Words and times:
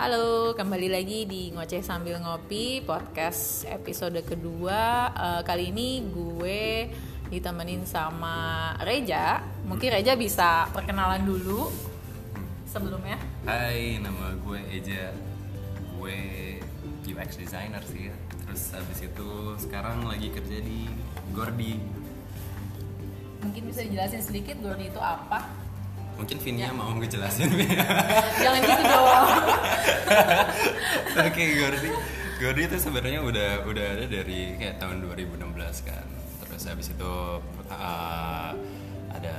Halo, 0.00 0.56
kembali 0.56 0.88
lagi 0.88 1.28
di 1.28 1.52
Ngoceh 1.52 1.84
Sambil 1.84 2.16
Ngopi 2.24 2.80
podcast 2.88 3.68
episode 3.68 4.16
kedua. 4.24 5.12
Eh, 5.12 5.40
kali 5.44 5.68
ini 5.76 6.00
gue 6.08 6.88
ditemenin 7.28 7.84
sama 7.84 8.72
Reja. 8.80 9.44
Mungkin 9.68 9.92
Reja 9.92 10.16
bisa 10.16 10.72
perkenalan 10.72 11.20
dulu 11.28 11.68
sebelumnya. 12.64 13.20
Hai, 13.44 14.00
nama 14.00 14.32
gue 14.40 14.56
Eja. 14.72 15.12
Gue 16.00 16.16
UX 17.04 17.36
designer 17.36 17.84
sih 17.84 18.08
ya. 18.08 18.16
Terus 18.48 18.72
habis 18.72 19.04
itu 19.04 19.30
sekarang 19.60 20.08
lagi 20.08 20.32
kerja 20.32 20.64
di 20.64 20.88
Gordi. 21.36 21.76
Mungkin 23.44 23.68
bisa 23.68 23.84
dijelasin 23.84 24.24
sedikit 24.24 24.64
Gordi 24.64 24.88
itu 24.88 24.96
apa? 24.96 25.59
Mungkin 26.20 26.36
Vinia 26.36 26.68
Ya. 26.68 26.76
mau 26.76 26.92
ngejelasin. 26.92 27.48
Jangan 28.44 28.60
gitu 28.60 28.82
dong. 28.84 29.08
Oke, 31.26 31.44
Gordi. 31.56 31.90
Gordi 32.36 32.62
itu 32.68 32.76
sebenarnya 32.76 33.20
udah 33.24 33.50
udah 33.64 33.86
ada 33.96 34.04
dari 34.04 34.52
kayak 34.60 34.76
tahun 34.76 35.00
2016 35.08 35.88
kan. 35.88 36.04
Terus 36.44 36.62
habis 36.68 36.92
itu 36.92 37.12
uh, 37.72 38.50
ada 39.10 39.36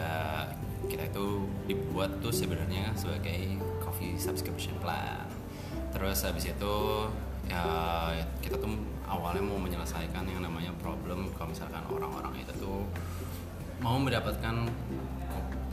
kita 0.90 1.06
itu 1.06 1.26
dibuat 1.70 2.18
tuh 2.20 2.34
sebenarnya 2.34 2.98
sebagai 2.98 3.62
coffee 3.78 4.18
subscription 4.18 4.74
plan. 4.82 5.30
Terus 5.94 6.18
habis 6.26 6.50
itu 6.50 6.76
ya 7.46 7.62
kita 8.42 8.58
tuh 8.58 8.74
awalnya 9.06 9.44
mau 9.44 9.62
menyelesaikan 9.62 10.24
yang 10.26 10.42
namanya 10.42 10.74
problem 10.82 11.30
kalau 11.38 11.52
misalkan 11.54 11.84
orang-orang 11.90 12.42
itu 12.42 12.54
tuh 12.58 12.86
mau 13.82 13.98
mendapatkan 13.98 14.70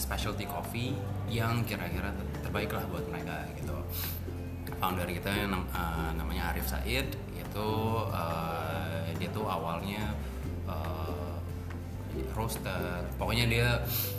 specialty 0.01 0.48
coffee 0.48 0.97
yang 1.28 1.61
kira-kira 1.69 2.09
ter- 2.09 2.48
terbaik 2.48 2.73
lah 2.73 2.84
buat 2.89 3.05
mereka 3.12 3.45
gitu. 3.53 3.77
Founder 4.81 5.05
kita 5.11 5.28
yang 5.28 5.53
eh, 5.53 6.11
namanya 6.17 6.56
Arif 6.56 6.64
Said 6.64 7.12
itu 7.36 7.70
eh, 8.09 9.12
dia 9.20 9.29
tuh 9.29 9.45
awalnya 9.45 10.17
eh, 10.64 11.34
roaster. 12.33 13.05
Pokoknya 13.20 13.45
dia 13.45 13.69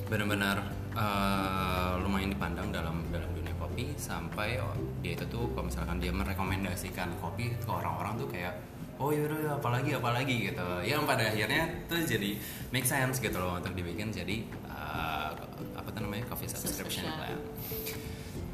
benar-benar 0.06 0.62
eh, 0.94 1.92
lumayan 2.06 2.30
dipandang 2.30 2.70
dalam 2.70 3.02
dalam 3.10 3.30
dunia 3.34 3.56
kopi 3.58 3.98
sampai 3.98 4.62
oh, 4.62 4.78
dia 5.02 5.18
itu 5.18 5.26
tuh 5.32 5.50
kalau 5.58 5.66
misalkan 5.66 5.98
dia 5.98 6.14
merekomendasikan 6.14 7.10
kopi 7.18 7.58
ke 7.58 7.70
orang-orang 7.70 8.14
tuh 8.22 8.30
kayak 8.30 8.54
oh 9.00 9.16
yaudah 9.16 9.56
apalagi 9.56 9.96
apalagi 9.96 10.52
gitu. 10.52 10.70
Yang 10.84 11.02
pada 11.08 11.24
akhirnya 11.32 11.64
tuh 11.88 12.04
jadi 12.04 12.36
make 12.76 12.84
sense 12.84 13.24
gitu 13.24 13.40
loh 13.40 13.56
untuk 13.56 13.72
dibikin. 13.72 14.12
Jadi 14.12 14.44
eh, 14.68 15.30
apa 15.74 15.88
tuh 15.96 16.02
namanya 16.04 16.28
coffee 16.28 16.52
subscription 16.52 17.08
plan 17.16 17.40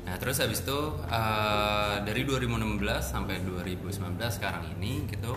Nah 0.06 0.16
terus 0.22 0.38
habis 0.38 0.62
itu 0.62 0.80
eh, 1.10 1.96
dari 2.06 2.22
2016 2.30 2.78
sampai 3.02 3.42
2019 3.42 4.22
sekarang 4.30 4.64
ini 4.78 5.10
gitu 5.10 5.34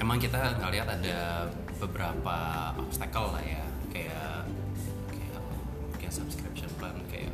emang 0.00 0.16
kita 0.16 0.56
ngelihat 0.58 0.88
ada 0.88 1.52
beberapa 1.76 2.36
obstacle 2.80 3.28
lah 3.36 3.44
ya. 3.44 3.64
Kayak 3.92 4.48
kayak 5.12 5.40
kayak 6.00 6.12
subscription 6.16 6.72
plan 6.80 6.96
kayak 7.12 7.30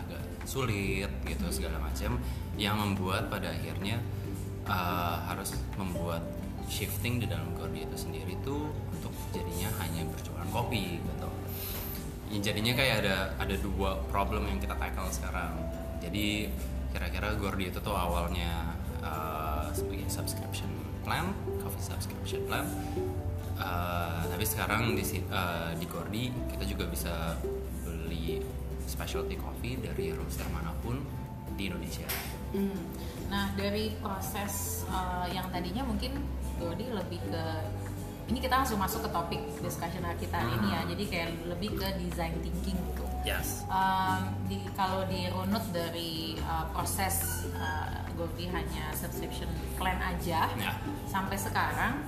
agak 0.00 0.24
sulit 0.48 1.12
gitu 1.28 1.46
segala 1.52 1.76
macam 1.76 2.16
yang 2.56 2.80
membuat 2.80 3.28
pada 3.28 3.52
akhirnya 3.52 4.00
eh, 4.66 5.16
harus 5.30 5.54
membuat 5.78 6.22
shifting 6.66 7.22
di 7.22 7.26
dalam 7.30 7.46
Gordi 7.54 7.86
itu 7.86 7.94
sendiri 7.94 8.34
tuh 8.42 8.70
untuk 8.90 9.14
jadinya 9.30 9.70
hanya 9.78 10.02
berjualan 10.10 10.50
kopi 10.50 10.98
gitu 10.98 11.28
Ya, 12.26 12.38
jadinya 12.42 12.74
kayak 12.74 13.06
ada 13.06 13.16
ada 13.38 13.54
dua 13.54 14.02
problem 14.10 14.50
yang 14.50 14.58
kita 14.58 14.74
tackle 14.74 15.06
sekarang. 15.14 15.54
Jadi 16.02 16.50
kira-kira 16.90 17.38
Gordi 17.38 17.70
itu 17.70 17.78
tuh 17.78 17.94
awalnya 17.94 18.74
uh, 18.98 19.70
sebagai 19.70 20.10
subscription 20.10 20.66
plan, 21.06 21.30
coffee 21.62 21.86
subscription 21.86 22.42
plan. 22.50 22.66
Uh, 23.56 24.26
tapi 24.26 24.42
sekarang 24.44 24.98
di 24.98 25.06
uh, 25.30 25.70
di 25.78 25.86
Gordi 25.86 26.34
kita 26.50 26.64
juga 26.66 26.84
bisa 26.90 27.38
beli 27.86 28.42
specialty 28.90 29.38
coffee 29.38 29.78
dari 29.78 30.10
roaster 30.10 30.50
mana 30.50 30.74
pun 30.82 30.98
di 31.54 31.70
Indonesia. 31.70 32.10
Hmm. 32.50 32.74
Nah 33.26 33.50
dari 33.54 33.94
proses 33.98 34.84
eh, 34.86 35.26
yang 35.34 35.46
tadinya 35.50 35.82
mungkin 35.82 36.18
Gordi 36.56 36.88
lebih 36.88 37.20
ke 37.28 37.44
ini 38.26 38.42
kita 38.42 38.58
langsung 38.58 38.82
masuk 38.82 39.06
ke 39.06 39.10
topik 39.12 39.42
discussion 39.62 40.02
kita 40.18 40.38
Hmm. 40.40 40.56
ini 40.58 40.68
ya. 40.74 40.80
Jadi 40.88 41.04
kayak 41.06 41.28
lebih 41.46 41.78
ke 41.78 41.88
design 42.00 42.34
thinking 42.42 42.74
gitu. 42.74 43.04
Yes. 43.26 43.66
Um, 43.66 44.34
di 44.46 44.62
kalau 44.78 45.02
dirunut 45.06 45.62
dari 45.74 46.38
uh, 46.46 46.66
proses 46.70 47.46
uh, 47.58 48.06
hanya 48.48 48.94
subscription 48.96 49.50
plan 49.76 49.98
aja 50.00 50.48
Ya. 50.56 50.72
sampai 51.04 51.36
sekarang 51.36 52.00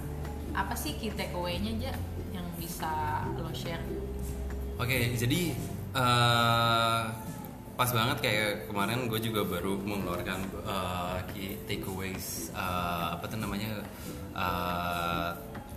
apa 0.56 0.72
sih 0.74 0.96
key 0.96 1.12
takeaway-nya 1.12 1.76
aja 1.76 1.92
yang 2.32 2.46
bisa 2.56 3.22
lo 3.36 3.52
share? 3.52 3.82
Oke, 4.78 5.14
jadi 5.14 5.52
eh, 5.92 7.00
pas 7.78 7.94
banget 7.94 8.18
kayak 8.18 8.50
kemarin 8.66 9.06
gue 9.06 9.22
juga 9.22 9.46
baru 9.46 9.78
mengeluarkan 9.78 10.50
key 11.30 11.54
takeaways 11.70 12.50
eh, 12.50 13.06
apa 13.14 13.22
tuh 13.30 13.38
namanya 13.38 13.86
eh, 14.34 15.30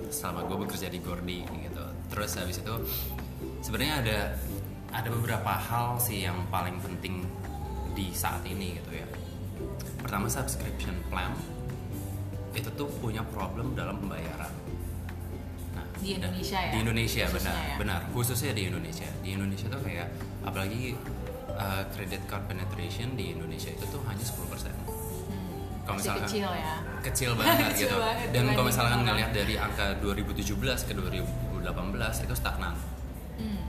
selama 0.09 0.49
gue 0.49 0.57
bekerja 0.65 0.89
di 0.89 0.97
Gordi 0.97 1.45
gitu. 1.45 1.85
Terus 2.09 2.31
habis 2.41 2.57
itu 2.57 2.73
sebenarnya 3.61 3.95
ada 4.01 4.19
ada 4.97 5.09
beberapa 5.13 5.53
hal 5.53 6.01
sih 6.01 6.25
yang 6.25 6.41
paling 6.49 6.81
penting 6.81 7.21
di 7.93 8.09
saat 8.17 8.41
ini 8.49 8.81
gitu 8.81 8.97
ya. 8.97 9.05
Pertama 10.01 10.25
subscription 10.25 10.97
plan 11.13 11.37
itu 12.57 12.67
tuh 12.73 12.89
punya 12.97 13.21
problem 13.29 13.77
dalam 13.77 14.01
pembayaran. 14.01 14.49
Nah, 15.77 15.85
Di 16.01 16.17
Indonesia 16.17 16.57
ya? 16.59 16.71
Di 16.73 16.77
Indonesia 16.81 17.23
Khususnya 17.29 17.53
benar, 17.53 17.61
ya? 17.61 17.75
benar. 17.77 18.01
Khususnya 18.11 18.51
di 18.57 18.63
Indonesia. 18.67 19.09
Di 19.21 19.29
Indonesia 19.37 19.67
tuh 19.69 19.81
kayak 19.85 20.07
apalagi 20.43 20.97
uh, 21.53 21.83
credit 21.91 22.23
card 22.25 22.43
penetration 22.45 23.13
di 23.13 23.31
Indonesia 23.31 23.69
itu 23.69 23.83
tuh 23.85 24.01
hanya 24.05 24.21
10%. 24.21 24.31
Hmm, 24.31 25.81
Kalau 25.83 25.97
misalkan- 25.97 26.27
kecil 26.27 26.49
ya. 26.49 26.75
Kecil 27.01 27.31
banget 27.39 27.65
Kecil 27.73 27.87
gitu. 27.87 27.97
banget 27.97 28.27
Dan 28.31 28.43
kalau 28.51 28.65
misalkan 28.65 28.99
ngelihat 29.01 29.31
dari 29.31 29.55
angka 29.55 29.85
2017 29.99 30.87
ke 30.87 30.93
2018 30.93 32.23
itu 32.23 32.33
stagnan. 32.33 32.75
Hmm. 33.35 33.61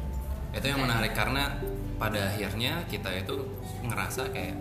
Itu 0.52 0.66
yang 0.66 0.80
Oke. 0.80 0.86
menarik 0.86 1.12
karena 1.12 1.56
pada 1.96 2.20
akhirnya 2.28 2.84
kita 2.86 3.08
itu 3.14 3.36
ngerasa 3.80 4.28
kayak 4.30 4.58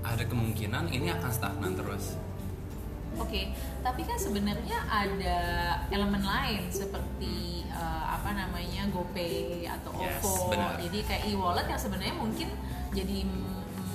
ada 0.00 0.24
kemungkinan 0.24 0.88
ini 0.88 1.10
akan 1.10 1.30
stagnan 1.30 1.72
terus. 1.74 2.16
Oke, 3.14 3.54
tapi 3.78 4.02
kan 4.02 4.18
sebenarnya 4.18 4.74
ada 4.84 5.38
elemen 5.86 6.18
lain 6.18 6.66
seperti 6.66 7.62
eh, 7.62 7.63
apa 8.24 8.32
namanya 8.32 8.88
GoPay 8.88 9.68
atau 9.68 9.92
Yes, 10.00 10.24
OVO. 10.24 10.48
benar. 10.48 10.80
Jadi 10.80 10.98
kayak 11.04 11.22
e-wallet 11.28 11.68
yang 11.68 11.76
sebenarnya 11.76 12.16
mungkin 12.16 12.48
jadi 12.88 13.18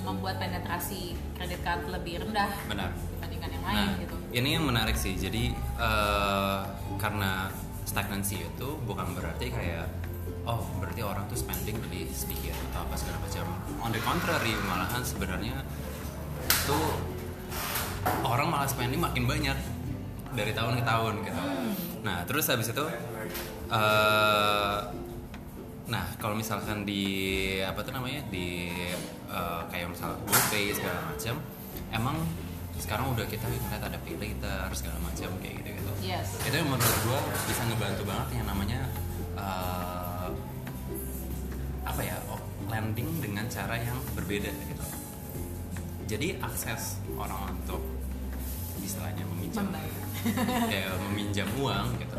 membuat 0.06 0.38
penetrasi 0.38 1.18
kredit 1.34 1.58
card 1.60 1.82
lebih 1.90 2.22
rendah 2.22 2.46
Benar. 2.70 2.94
dibandingkan 2.94 3.50
yang 3.50 3.64
lain 3.66 3.76
Nah, 3.90 3.98
gitu. 3.98 4.14
ini 4.30 4.48
yang 4.54 4.64
menarik 4.64 4.94
sih. 4.94 5.18
Jadi 5.18 5.50
eh, 5.58 6.60
karena 6.94 7.50
stagnansi 7.82 8.38
itu 8.46 8.68
bukan 8.86 9.18
berarti 9.18 9.50
kayak 9.50 9.90
oh 10.46 10.62
berarti 10.78 11.02
orang 11.02 11.26
tuh 11.26 11.34
spending 11.34 11.82
lebih 11.82 12.06
sedikit 12.14 12.54
atau 12.70 12.86
apa 12.86 12.94
segala 12.94 13.18
macam. 13.18 13.44
On 13.82 13.90
the 13.90 13.98
contrary, 13.98 14.54
malahan 14.62 15.02
sebenarnya 15.02 15.58
tuh 16.64 16.86
orang 18.22 18.46
malah 18.46 18.70
spending 18.70 19.02
makin 19.02 19.26
banyak 19.26 19.58
dari 20.30 20.54
tahun 20.54 20.78
ke 20.78 20.84
tahun 20.86 21.14
gitu. 21.26 21.42
Nah, 22.06 22.22
terus 22.24 22.46
habis 22.46 22.70
itu 22.70 22.84
eh 23.70 24.78
nah 25.90 26.06
kalau 26.22 26.38
misalkan 26.38 26.86
di 26.86 27.02
apa 27.62 27.82
tuh 27.82 27.94
namanya? 27.94 28.22
Di 28.30 28.70
eh, 29.30 29.62
kayak 29.70 29.90
misal 29.94 30.14
GoPay 30.26 30.74
segala 30.74 31.00
macam 31.10 31.34
emang 31.90 32.16
sekarang 32.80 33.12
udah 33.12 33.26
kita 33.28 33.44
ngeliat 33.44 33.82
ada 33.82 33.98
pay 34.00 34.16
later 34.16 34.66
segala 34.72 34.96
macam 35.04 35.28
kayak 35.42 35.60
gitu 35.60 35.68
gitu. 35.76 35.92
Yes. 36.00 36.32
itu 36.48 36.56
yang 36.56 36.70
menurut 36.70 36.98
gua 37.04 37.20
bisa 37.44 37.62
ngebantu 37.68 38.02
banget 38.08 38.28
yang 38.40 38.46
namanya 38.48 38.80
eh, 39.36 40.28
apa 41.84 42.00
ya 42.00 42.16
oh, 42.30 42.40
lending 42.70 43.10
dengan 43.20 43.44
cara 43.50 43.76
yang 43.76 43.98
berbeda 44.16 44.48
gitu. 44.48 44.84
Jadi 46.10 46.42
akses 46.42 46.98
orang 47.14 47.54
untuk 47.54 47.82
istilahnya 48.82 49.22
meminjam 49.30 49.70
kayak 50.70 50.90
meminjam 51.10 51.46
uang 51.62 51.86
gitu 52.02 52.18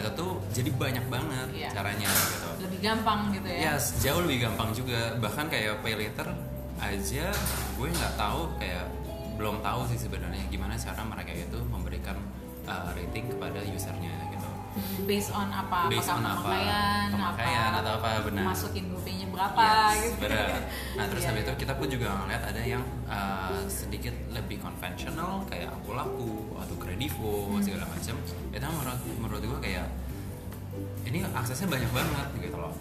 itu 0.00 0.10
tuh 0.12 0.30
jadi 0.50 0.70
banyak 0.72 1.04
banget 1.06 1.48
Iya. 1.52 1.68
caranya 1.70 2.08
gitu 2.08 2.48
Lebih 2.60 2.78
gampang 2.80 3.20
gitu 3.30 3.48
ya. 3.48 3.58
Yes, 3.72 3.84
jauh 4.00 4.20
lebih 4.20 4.38
gampang 4.42 4.68
juga. 4.72 5.16
Bahkan 5.16 5.46
kayak 5.48 5.80
pay 5.80 5.94
later 5.94 6.28
aja 6.76 7.28
gue 7.76 7.86
nggak 7.86 8.14
tahu 8.16 8.40
kayak 8.56 8.84
belum 9.36 9.60
tahu 9.60 9.80
sih 9.88 9.98
sebenarnya 9.98 10.44
gimana 10.48 10.76
cara 10.76 11.00
mereka 11.00 11.32
itu 11.32 11.60
memberikan 11.66 12.16
uh, 12.64 12.92
rating 12.92 13.28
kepada 13.28 13.60
usernya. 13.62 14.19
Based 15.02 15.34
on 15.34 15.50
apa 15.50 15.90
based 15.90 16.06
on 16.06 16.22
apa 16.22 16.38
pemakaian, 16.46 17.06
pemakaian 17.10 17.70
apa 17.74 17.78
atau 17.82 17.92
apa 17.98 18.08
benar 18.22 18.44
masukin 18.46 18.84
GoPay-nya 18.88 19.26
berapa 19.30 19.60
Yes, 19.60 19.98
gitu 19.98 20.16
benar. 20.22 20.48
Nah 20.94 21.04
terus 21.06 21.22
Iya, 21.22 21.28
habis 21.32 21.42
itu 21.42 21.52
kita 21.58 21.72
pun 21.74 21.86
juga 21.88 22.06
ngeliat 22.14 22.42
ada 22.44 22.62
yang 22.62 22.82
uh, 23.06 23.56
sedikit 23.66 24.14
lebih 24.30 24.56
konvensional 24.60 25.42
kayak 25.46 25.70
aku 25.72 25.90
laku 25.92 26.30
atau 26.54 26.74
kredivo 26.76 27.50
Hmm. 27.50 27.62
segala 27.62 27.84
macam. 27.88 28.14
Itu 28.52 28.66
menurut 28.66 29.00
menurut 29.18 29.42
gue 29.42 29.60
kayak 29.60 29.86
ini 31.02 31.18
aksesnya 31.24 31.66
banyak 31.66 31.90
banget 31.90 32.28
gitu 32.38 32.56
loh. 32.56 32.74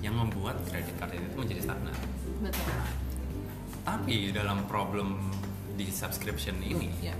Yang 0.00 0.14
membuat 0.16 0.56
kredit 0.68 0.94
card 0.96 1.12
itu 1.12 1.36
menjadi 1.36 1.60
stagnan. 1.64 1.96
betul 2.40 2.64
Tapi 3.82 4.30
dalam 4.30 4.62
problem 4.64 5.32
di 5.74 5.88
subscription 5.88 6.60
ini 6.60 6.92
ya 7.00 7.16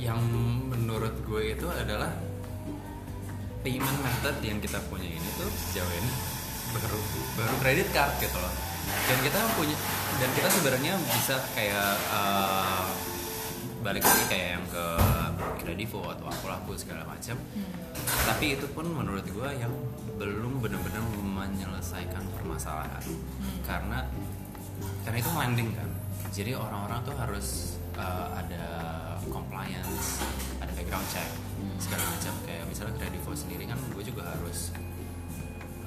yang 0.00 0.18
menurut 0.66 1.12
gue 1.22 1.54
itu 1.54 1.68
adalah 1.68 2.08
payment 3.60 3.98
method 4.00 4.36
yang 4.40 4.58
kita 4.58 4.80
punya 4.88 5.08
ini 5.08 5.28
tuh 5.36 5.48
sejauh 5.48 5.92
ini 5.92 6.10
baru 6.70 6.98
baru 7.36 7.54
credit 7.60 7.88
card 7.90 8.14
gitu 8.22 8.38
loh. 8.38 8.54
Dan 9.06 9.18
kita 9.22 9.38
punya 9.54 9.76
dan 10.18 10.30
kita 10.34 10.48
sebenarnya 10.48 10.94
bisa 10.98 11.36
kayak 11.54 11.94
uh, 12.10 12.86
balik 13.80 14.04
lagi 14.04 14.24
kayak 14.28 14.48
yang 14.58 14.64
ke 14.68 14.84
kredivo 15.60 16.00
atau 16.08 16.26
aku 16.28 16.44
laku 16.48 16.72
segala 16.78 17.04
macam. 17.04 17.36
Tapi 18.26 18.56
itu 18.56 18.66
pun 18.72 18.86
menurut 18.88 19.24
gue 19.24 19.50
yang 19.58 19.72
belum 20.16 20.60
benar-benar 20.62 21.02
menyelesaikan 21.20 22.24
permasalahan. 22.38 23.04
Karena 23.66 24.06
karena 25.04 25.18
itu 25.20 25.30
landing 25.32 25.70
kan. 25.76 25.88
Jadi 26.30 26.54
orang-orang 26.54 27.02
tuh 27.02 27.14
harus 27.18 27.76
uh, 27.98 28.30
ada 28.38 28.64
compliance 29.28 30.22
ada 30.62 30.72
background 30.72 31.04
check 31.10 31.49
segala 31.80 32.04
macam. 32.06 32.34
Kayak 32.44 32.64
misalnya 32.68 32.94
kredivo 33.00 33.30
sendiri 33.32 33.64
kan 33.64 33.78
gue 33.90 34.04
juga 34.04 34.22
harus 34.28 34.70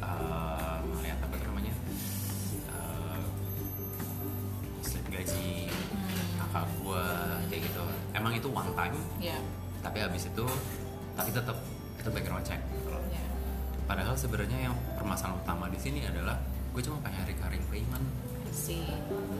uh, 0.02 0.78
ngeliat 0.82 1.18
apa 1.22 1.34
tuh 1.38 1.48
namanya 1.54 1.74
uh, 2.74 3.22
slip 4.82 5.06
gaji 5.08 5.70
kakak 6.42 6.66
gue 6.82 7.06
kayak 7.54 7.62
gitu. 7.70 7.84
Emang 8.18 8.34
itu 8.34 8.48
one 8.50 8.72
time 8.74 8.98
ya 9.22 9.38
tapi 9.84 10.00
habis 10.00 10.32
itu 10.32 10.46
tapi 11.14 11.30
tetap 11.30 11.58
itu 12.00 12.10
background 12.10 12.46
check 12.48 12.62
gitu 12.72 12.88
loh. 12.88 13.04
ya 13.12 13.20
Padahal 13.84 14.16
sebenarnya 14.16 14.72
yang 14.72 14.76
permasalahan 14.96 15.44
utama 15.44 15.68
di 15.68 15.76
sini 15.76 16.08
adalah 16.08 16.40
gue 16.72 16.82
cuma 16.82 16.98
pengen 17.04 17.28
recurring 17.28 17.64
payment. 17.68 18.06
sih 18.54 18.86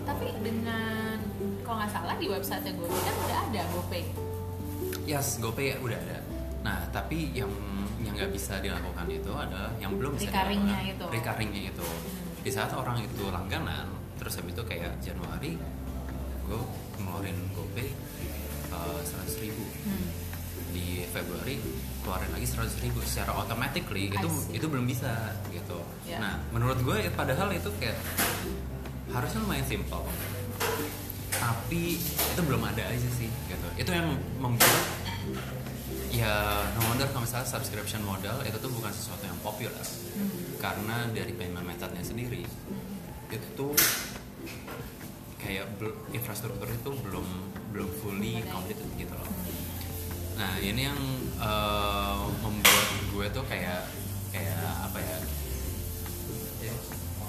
tapi 0.04 0.26
dengan 0.42 1.22
kalau 1.62 1.78
nggak 1.80 1.92
salah 1.94 2.18
di 2.18 2.28
website 2.28 2.66
GoPay 2.66 3.02
kan 3.06 3.16
udah 3.24 3.40
ada 3.46 3.62
GoPay. 3.72 4.04
Yes, 5.06 5.38
GoPay 5.38 5.78
udah 5.80 6.00
ada. 6.00 6.18
Tapi 6.94 7.34
yang 7.34 7.50
yang 8.06 8.14
nggak 8.14 8.32
bisa 8.32 8.62
dilakukan 8.62 9.10
itu 9.10 9.32
adalah 9.34 9.74
yang 9.82 9.98
belum 9.98 10.14
bisa 10.14 10.30
Recurring-nya 10.30 10.78
dilakukan. 10.78 10.94
itu. 10.94 11.06
Recurring-nya 11.10 11.62
itu. 11.74 11.88
Di 12.46 12.52
saat 12.54 12.72
orang 12.78 13.02
itu 13.02 13.24
langganan, 13.34 13.90
terus 14.22 14.38
habis 14.38 14.54
itu 14.54 14.64
kayak 14.64 14.94
Januari, 15.02 15.58
gue 16.46 16.60
ngeluarin 17.02 17.38
GoPay 17.58 17.90
seratus 19.02 19.36
ribu. 19.42 19.66
Hmm. 19.90 20.08
Di 20.74 21.06
Februari 21.10 21.58
keluarin 22.06 22.30
lagi 22.34 22.46
seratus 22.46 22.78
ribu 22.82 23.02
secara 23.02 23.34
automatically 23.34 24.14
itu 24.14 24.30
itu 24.54 24.66
belum 24.70 24.86
bisa 24.86 25.34
gitu. 25.50 25.82
Ya. 26.06 26.22
Nah, 26.22 26.38
menurut 26.54 26.78
gue 26.86 27.10
padahal 27.18 27.50
itu 27.58 27.74
kayak 27.82 27.98
harusnya 29.14 29.40
lumayan 29.46 29.66
simple 29.66 30.06
tapi 31.34 31.98
itu 32.00 32.42
belum 32.46 32.62
ada 32.66 32.84
aja 32.88 33.10
sih 33.20 33.28
gitu 33.28 33.68
itu 33.76 33.92
yang 33.92 34.16
membuat 34.40 34.82
ya 36.24 36.64
no 36.80 36.88
wonder 36.88 37.08
kalau 37.12 37.28
misalnya 37.28 37.44
subscription 37.44 38.00
model 38.08 38.40
itu 38.48 38.56
tuh 38.56 38.72
bukan 38.72 38.92
sesuatu 38.96 39.28
yang 39.28 39.36
populer 39.44 39.76
karena 40.64 41.12
dari 41.12 41.36
payment 41.36 41.68
methodnya 41.68 42.00
sendiri 42.00 42.48
itu 43.28 43.48
tuh 43.60 43.76
kayak 45.44 45.68
infrastruktur 46.16 46.70
itu 46.72 46.92
belum 47.04 47.28
belum 47.76 47.90
fully 48.00 48.40
completed 48.48 48.88
gitu 48.96 49.12
loh. 49.12 49.30
Nah 50.40 50.56
ini 50.64 50.88
yang 50.88 51.00
eh, 51.42 52.22
membuat 52.40 52.88
gue 53.12 53.26
tuh 53.34 53.44
kayak 53.52 53.84
kayak 54.32 54.64
apa 54.88 55.00
ya? 55.04 55.18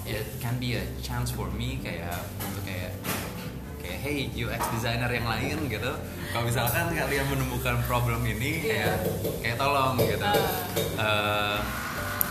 It 0.04 0.36
can 0.38 0.60
be 0.60 0.76
a 0.76 0.84
chance 1.00 1.32
for 1.32 1.48
me 1.50 1.80
kayak 1.80 2.20
untuk 2.44 2.62
kayak 2.68 2.92
kayak 3.84 4.00
hey 4.00 4.18
UX 4.32 4.62
designer 4.72 5.12
yang 5.12 5.28
lain 5.28 5.68
gitu. 5.68 5.92
Kalau 6.32 6.44
misalkan 6.48 6.88
kalian 6.96 7.26
menemukan 7.28 7.76
problem 7.84 8.24
ini 8.24 8.64
kayak 8.64 8.96
kayak 9.44 9.60
tolong 9.60 10.00
gitu. 10.00 10.24
Eh, 10.96 11.58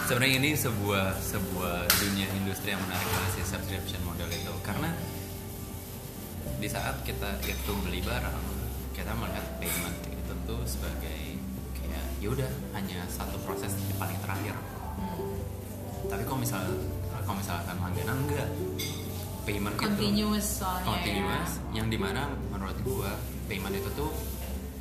sebenarnya 0.09 0.35
ini 0.41 0.49
sebuah 0.57 1.13
sebuah 1.21 1.85
dunia 2.01 2.27
industri 2.41 2.73
yang 2.73 2.81
menarik 2.81 3.05
banget 3.05 3.31
sih 3.37 3.45
subscription 3.45 4.01
model 4.01 4.27
itu. 4.33 4.53
Karena 4.65 4.89
di 6.57 6.65
saat 6.65 7.05
kita 7.05 7.37
itu 7.45 7.71
beli 7.85 8.01
barang 8.01 8.37
kita 8.97 9.13
melihat 9.13 9.45
payment 9.61 9.97
itu 10.09 10.33
tuh 10.49 10.61
sebagai 10.65 11.37
kayak 11.77 12.05
yaudah 12.17 12.49
hanya 12.73 13.05
satu 13.05 13.37
proses 13.45 13.77
yang 13.77 13.97
paling 14.01 14.17
terakhir. 14.25 14.57
Tapi 16.09 16.23
kalau 16.25 16.39
misal 16.41 16.65
kalau 17.23 17.37
misalkan 17.39 17.77
langganan 17.79 18.17
enggak 18.27 18.49
payment 19.43 19.73
itu 19.73 19.83
continuous 19.83 20.47
soalnya 20.59 20.87
continuous 20.87 21.51
ya. 21.51 21.71
yang 21.75 21.87
di 21.87 21.97
mana 21.97 22.21
menurut 22.47 22.77
gua 22.81 23.11
payment 23.45 23.73
itu 23.73 23.89
tuh 23.93 24.11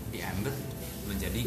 di 0.08 0.18
embed 0.18 0.54
menjadi 1.04 1.42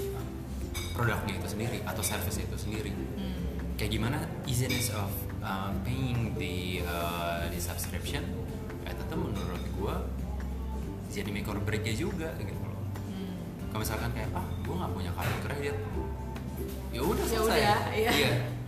produknya 0.92 1.34
itu 1.36 1.48
sendiri 1.50 1.78
atau 1.84 2.02
service 2.02 2.38
itu 2.38 2.56
sendiri 2.56 2.92
Hmm. 3.16 3.76
kayak 3.76 3.92
gimana 3.92 4.18
easiness 4.46 4.92
of 4.92 5.12
uh, 5.40 5.72
paying 5.82 6.36
the 6.36 6.80
uh, 6.82 7.44
the 7.48 7.58
subscription 7.58 8.24
itu 8.82 9.02
tuh 9.04 9.18
menurut 9.18 9.64
gua 9.74 9.96
jadi 11.08 11.30
make 11.30 11.46
or 11.46 11.58
breaknya 11.58 11.94
juga 11.94 12.30
gitu 12.38 12.52
loh 12.58 12.80
Hmm. 13.06 13.36
kalau 13.70 13.80
misalkan 13.82 14.10
kayak 14.12 14.30
ah 14.32 14.44
gua 14.62 14.76
nggak 14.78 14.92
punya 14.94 15.12
kartu 15.12 15.38
kredit 15.42 15.76
ya 16.90 17.02
udah 17.02 17.26
Ya 17.26 17.32
selesai 17.34 17.60
udah, 17.60 17.80
iya. 17.94 18.12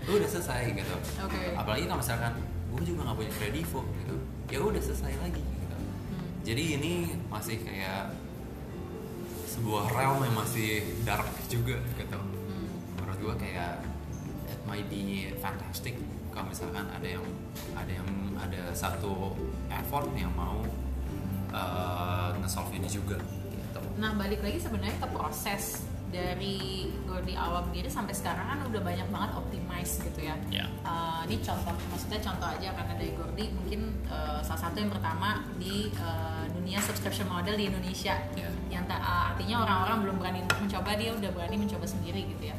udah 0.06 0.28
selesai 0.30 0.62
gitu 0.74 0.96
Oke. 1.22 1.40
apalagi 1.54 1.84
kalau 1.86 2.00
misalkan 2.00 2.34
gue 2.68 2.82
juga 2.84 3.00
nggak 3.02 3.18
punya 3.18 3.32
kredivo 3.34 3.80
gitu 3.98 4.16
ya 4.48 4.60
udah 4.60 4.80
selesai 4.80 5.14
lagi 5.18 5.42
gitu 5.42 5.76
Hmm. 5.76 6.28
jadi 6.42 6.64
ini 6.78 6.92
masih 7.28 7.60
kayak 7.62 8.16
sebuah 9.48 9.90
realm 9.90 10.22
yang 10.22 10.36
masih 10.36 10.70
dark 11.04 11.28
juga 11.48 11.76
gitu 11.94 12.16
Hmm. 12.16 12.68
menurut 12.96 13.18
gue 13.18 13.36
kayak 13.42 13.84
it 14.48 14.62
might 14.64 14.88
be 14.88 15.04
fantastic 15.38 15.98
kalau 16.30 16.48
misalkan 16.48 16.86
ada 16.88 17.08
yang 17.08 17.26
ada 17.74 17.92
yang 17.92 18.10
ada 18.38 18.70
satu 18.72 19.34
effort 19.68 20.08
yang 20.14 20.30
mau 20.32 20.62
uh, 21.50 22.30
nge-solve 22.38 22.72
ini 22.74 22.88
juga 22.88 23.18
gitu 23.50 23.80
Nah 23.98 24.14
balik 24.14 24.40
lagi 24.40 24.62
sebenarnya 24.62 25.02
ke 25.02 25.08
proses 25.10 25.82
dari 26.08 26.88
Gordy 27.04 27.36
awal 27.36 27.68
berdiri 27.68 27.88
sampai 27.88 28.16
sekarang 28.16 28.48
kan 28.48 28.60
udah 28.64 28.80
banyak 28.80 29.08
banget 29.08 29.32
optimize 29.36 30.00
gitu 30.00 30.24
ya. 30.24 30.36
ya 30.48 30.66
Eh, 30.82 31.20
ini 31.28 31.44
contoh, 31.44 31.76
maksudnya 31.92 32.20
contoh 32.24 32.48
aja 32.48 32.72
karena 32.72 32.94
dari 32.96 33.12
Gordy 33.12 33.46
mungkin 33.52 33.82
eh, 34.06 34.40
salah 34.40 34.62
satu 34.66 34.80
yang 34.80 34.88
pertama 34.88 35.44
di 35.60 35.92
eh, 35.92 36.46
dunia 36.52 36.80
subscription 36.80 37.28
model 37.28 37.56
di 37.56 37.68
Indonesia. 37.68 38.16
ya 38.34 38.48
Yang 38.68 38.86
eh, 38.88 39.02
artinya 39.04 39.68
orang-orang 39.68 39.98
belum 40.04 40.16
berani 40.18 40.40
untuk 40.44 40.60
mencoba 40.62 40.92
dia 40.96 41.12
udah 41.12 41.32
berani 41.32 41.56
mencoba 41.60 41.84
sendiri 41.84 42.24
gitu 42.28 42.44
ya. 42.48 42.58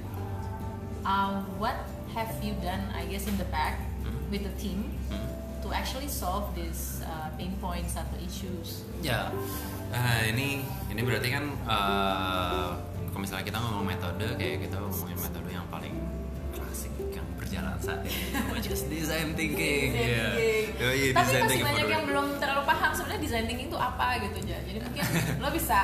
Uh, 1.03 1.41
what 1.57 1.77
have 2.13 2.29
you 2.45 2.53
done, 2.61 2.85
I 2.93 3.09
guess, 3.09 3.25
in 3.25 3.37
the 3.37 3.49
back 3.49 3.81
Hmm. 4.05 4.15
with 4.29 4.45
the 4.45 4.53
team 4.57 4.93
Hmm. 5.09 5.25
to 5.61 5.73
actually 5.73 6.07
solve 6.07 6.53
these 6.53 7.01
uh, 7.01 7.33
pain 7.35 7.57
points 7.59 7.97
atau 7.97 8.17
issues? 8.21 8.85
Ya, 9.01 9.33
Nah, 9.89 10.21
ini 10.23 10.61
ini 10.87 11.01
berarti 11.01 11.33
kan 11.33 11.45
eh, 11.49 12.69
kalau 13.19 13.27
misalnya 13.27 13.51
kita 13.51 13.59
ngomong 13.59 13.83
metode 13.83 14.27
kayak 14.39 14.59
kita 14.63 14.77
ngomongin 14.79 15.19
metode 15.19 15.51
yang 15.51 15.67
paling 15.67 15.91
klasik 16.55 16.95
yang 17.11 17.27
berjalan 17.35 17.75
saat 17.83 18.07
ini, 18.07 18.31
which 18.55 18.71
is 18.71 18.87
design 18.87 19.35
thinking. 19.35 19.91
Design 19.91 20.07
Iya. 20.07 20.27
thinking. 20.31 20.67
Yoi, 20.79 21.03
Tapi 21.11 21.19
design 21.19 21.19
masih 21.19 21.43
thinking 21.51 21.67
banyak 21.67 21.89
yang 21.91 22.05
belum 22.07 22.27
terlalu 22.39 22.63
paham 22.63 22.91
sebenarnya 22.95 23.19
design 23.19 23.45
thinking 23.51 23.67
itu 23.67 23.79
apa 23.83 24.07
gitu 24.23 24.37
aja. 24.39 24.57
Jadi 24.63 24.79
mungkin 24.79 25.03
lo 25.43 25.49
bisa 25.51 25.79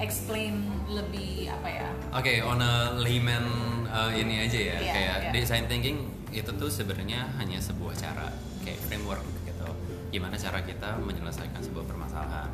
explain 0.00 0.54
lebih 0.88 1.52
apa 1.52 1.68
ya? 1.68 1.88
Oke, 2.16 2.32
on 2.40 2.64
a 2.64 2.72
layman 2.96 3.44
uh, 3.84 4.08
ini 4.08 4.48
aja 4.48 4.56
ya, 4.56 4.76
Iya, 4.80 4.92
kayak 4.96 5.16
iya. 5.20 5.30
design 5.36 5.68
thinking 5.68 6.08
itu 6.32 6.48
tuh 6.56 6.72
sebenarnya 6.72 7.28
hanya 7.36 7.60
sebuah 7.60 7.92
cara, 7.92 8.32
kayak 8.64 8.80
framework 8.80 9.20
gitu. 9.44 9.68
Gimana 10.08 10.40
cara 10.40 10.64
kita 10.64 10.96
menyelesaikan 11.04 11.60
sebuah 11.60 11.84
permasalahan. 11.84 12.48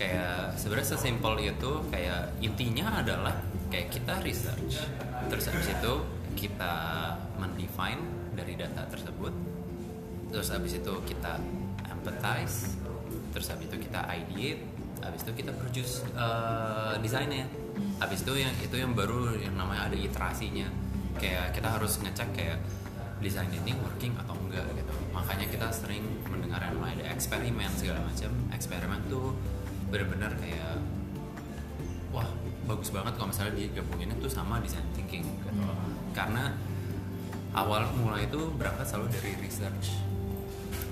Kayak 0.00 0.56
sebenarnya 0.56 0.88
sesimpel 0.96 1.34
itu, 1.44 1.72
kayak 1.92 2.32
intinya 2.40 3.04
adalah 3.04 3.36
kayak 3.68 3.92
kita 3.92 4.16
research, 4.24 4.80
terus 5.28 5.44
habis 5.52 5.68
itu 5.68 5.92
kita 6.40 6.74
mendefine 7.36 8.00
dari 8.32 8.56
data 8.56 8.88
tersebut, 8.88 9.28
terus 10.32 10.48
habis 10.48 10.80
itu 10.80 10.92
kita 11.04 11.36
empathize, 11.84 12.80
terus 13.36 13.52
habis 13.52 13.68
itu 13.68 13.76
kita 13.76 14.00
ideate, 14.08 14.64
habis 15.04 15.20
itu 15.20 15.32
kita 15.44 15.52
produce 15.52 16.00
uh, 16.16 16.96
desainnya. 17.04 17.44
Habis 18.00 18.24
itu 18.24 18.32
yang 18.40 18.56
itu 18.56 18.76
yang 18.80 18.96
baru 18.96 19.36
yang 19.36 19.52
namanya 19.52 19.92
ada 19.92 19.96
iterasinya. 20.00 20.68
Kayak 21.20 21.52
kita 21.52 21.68
harus 21.76 22.00
ngecek 22.00 22.28
kayak 22.32 22.58
desain 23.20 23.52
ini 23.52 23.76
working 23.84 24.16
atau 24.16 24.32
enggak 24.32 24.64
gitu. 24.72 24.92
Makanya 25.12 25.46
kita 25.52 25.68
sering 25.76 26.04
mendengar 26.32 26.64
yang 26.64 26.80
namanya 26.80 27.04
eksperimen 27.12 27.68
segala 27.76 28.00
macam. 28.00 28.32
Eksperimen 28.56 29.00
tuh 29.12 29.36
benar-benar 29.90 30.32
kayak 30.38 30.78
wah 32.14 32.26
bagus 32.66 32.90
banget 32.94 33.18
kalau 33.18 33.28
misalnya 33.34 33.54
digabungin 33.58 34.14
itu 34.14 34.30
sama 34.30 34.62
design 34.62 34.86
thinking 34.94 35.26
gitu 35.26 35.50
karena 36.14 36.54
awal 37.50 37.82
mulai 37.98 38.30
itu 38.30 38.50
berangkat 38.54 38.86
selalu 38.86 39.10
dari 39.10 39.32
research. 39.42 39.98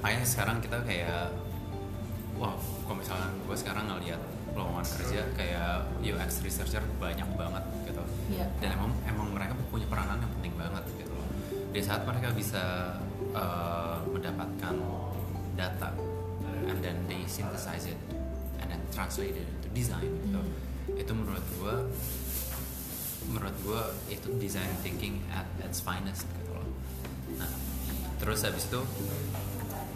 Makanya 0.03 0.27
sekarang 0.27 0.59
kita 0.59 0.83
kayak 0.83 1.31
wah 2.39 2.55
kalau 2.87 2.99
misalnya 2.99 3.31
gue 3.35 3.57
sekarang 3.59 3.85
ngeliat 3.87 4.23
lowongan 4.55 4.87
kerja 4.87 5.23
kayak 5.39 5.87
UX 6.03 6.43
researcher 6.43 6.83
banyak 6.99 7.27
banget 7.39 7.65
gitu. 7.87 8.03
Iya. 8.29 8.47
dan 8.61 8.77
emang 8.77 8.91
emang 9.07 9.29
mereka 9.33 9.55
punya 9.71 9.87
peranan 9.87 10.19
yang 10.19 10.33
penting 10.39 10.55
banget 10.59 10.85
gitu 10.99 11.15
loh. 11.15 11.29
Di 11.71 11.81
saat 11.83 12.03
mereka 12.03 12.35
bisa 12.35 12.95
uh, 13.35 14.03
mendapatkan 14.11 14.75
data 15.55 15.91
and 16.67 16.79
then 16.83 16.99
they 17.07 17.23
synthesize 17.27 17.87
it 17.91 18.18
and 18.99 19.15
then 19.15 19.31
translate 19.31 19.37
it 19.39 19.47
into 19.47 19.69
design 19.71 20.11
gitu. 20.27 20.41
Itu 20.99 21.13
menurut 21.15 21.45
gue 21.59 21.75
menurut 23.29 23.57
gue 23.61 23.83
itu 24.09 24.29
design 24.41 24.73
thinking 24.81 25.21
at 25.31 25.47
its 25.63 25.79
finest 25.79 26.25
gitu 26.27 26.51
loh. 26.53 26.67
Nah 27.39 27.51
terus 28.19 28.43
habis 28.43 28.67
itu 28.67 28.81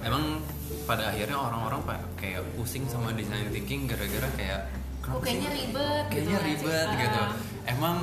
emang 0.02 0.38
pada 0.86 1.10
akhirnya 1.10 1.34
orang-orang 1.34 1.82
kayak 2.14 2.46
pusing 2.54 2.86
sama 2.86 3.10
design 3.10 3.50
thinking 3.50 3.90
gara-gara 3.90 4.28
kayak 4.38 4.62
Oh, 5.02 5.18
kayaknya 5.18 5.50
ribet 5.50 6.06
gitu 6.14 6.30
kayaknya 6.30 6.38
kan 6.38 6.46
sih? 6.46 6.50
ribet 6.62 6.86
Ah. 6.86 6.94
gitu. 6.94 7.22
Emang 7.66 7.96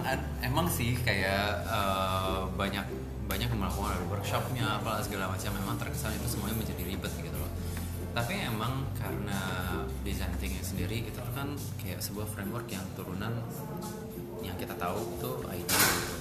emang 0.44 0.68
sih 0.68 1.00
kayak 1.00 1.64
eh, 1.64 2.40
banyak 2.60 2.84
banyak 3.24 3.48
melakukan 3.56 3.96
workshopnya 4.12 4.84
apa 4.84 5.00
segala 5.00 5.32
macam. 5.32 5.48
Memang 5.64 5.80
terkesan 5.80 6.12
itu 6.20 6.28
semuanya 6.28 6.60
menjadi 6.60 6.84
ribet 6.84 7.14
gitu 7.24 7.38
loh. 7.40 7.48
Tapi 8.12 8.44
emang 8.44 8.84
karena 9.00 9.69
design 10.02 10.32
thinking 10.38 10.64
sendiri 10.64 11.04
itu 11.04 11.12
tuh 11.12 11.34
kan 11.34 11.52
kayak 11.78 12.00
sebuah 12.00 12.26
framework 12.26 12.68
yang 12.68 12.84
turunan 12.94 13.34
yang 14.40 14.56
kita 14.56 14.72
tahu 14.74 15.00
tuh 15.20 15.44
IDEO 15.46 15.76
gitu. 16.00 16.16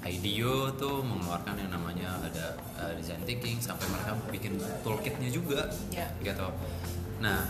IDEO 0.00 0.54
tuh 0.74 0.98
mengeluarkan 1.00 1.54
yang 1.56 1.70
namanya 1.70 2.18
ada 2.20 2.58
uh, 2.76 2.90
design 2.94 3.22
thinking 3.22 3.60
sampai 3.60 3.86
mereka 3.88 4.12
bikin 4.28 4.52
toolkitnya 4.82 5.28
juga 5.28 5.70
Ya. 5.92 6.10
gitu 6.20 6.50
nah 7.20 7.44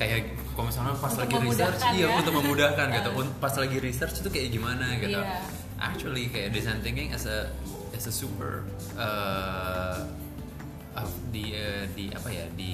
kayak 0.00 0.32
kalau 0.56 0.72
misalnya 0.72 0.96
pas 0.96 1.12
Untuk 1.12 1.28
lagi 1.28 1.36
research 1.44 1.82
iya 1.92 2.08
ya. 2.08 2.16
untuk 2.16 2.34
memudahkan 2.34 2.86
gitu 2.90 3.10
pas 3.44 3.52
lagi 3.52 3.76
research 3.78 4.16
itu 4.24 4.28
kayak 4.32 4.48
gimana 4.50 4.96
gitu 4.96 5.20
Iya. 5.20 5.44
actually 5.76 6.32
kayak 6.32 6.50
design 6.50 6.80
thinking 6.80 7.12
as 7.12 7.28
a 7.28 7.52
as 7.92 8.08
a 8.08 8.14
super 8.14 8.64
uh, 8.96 10.00
uh, 10.96 11.08
di 11.28 11.52
uh, 11.52 11.84
di 11.92 12.08
apa 12.10 12.28
ya 12.32 12.48
di 12.56 12.72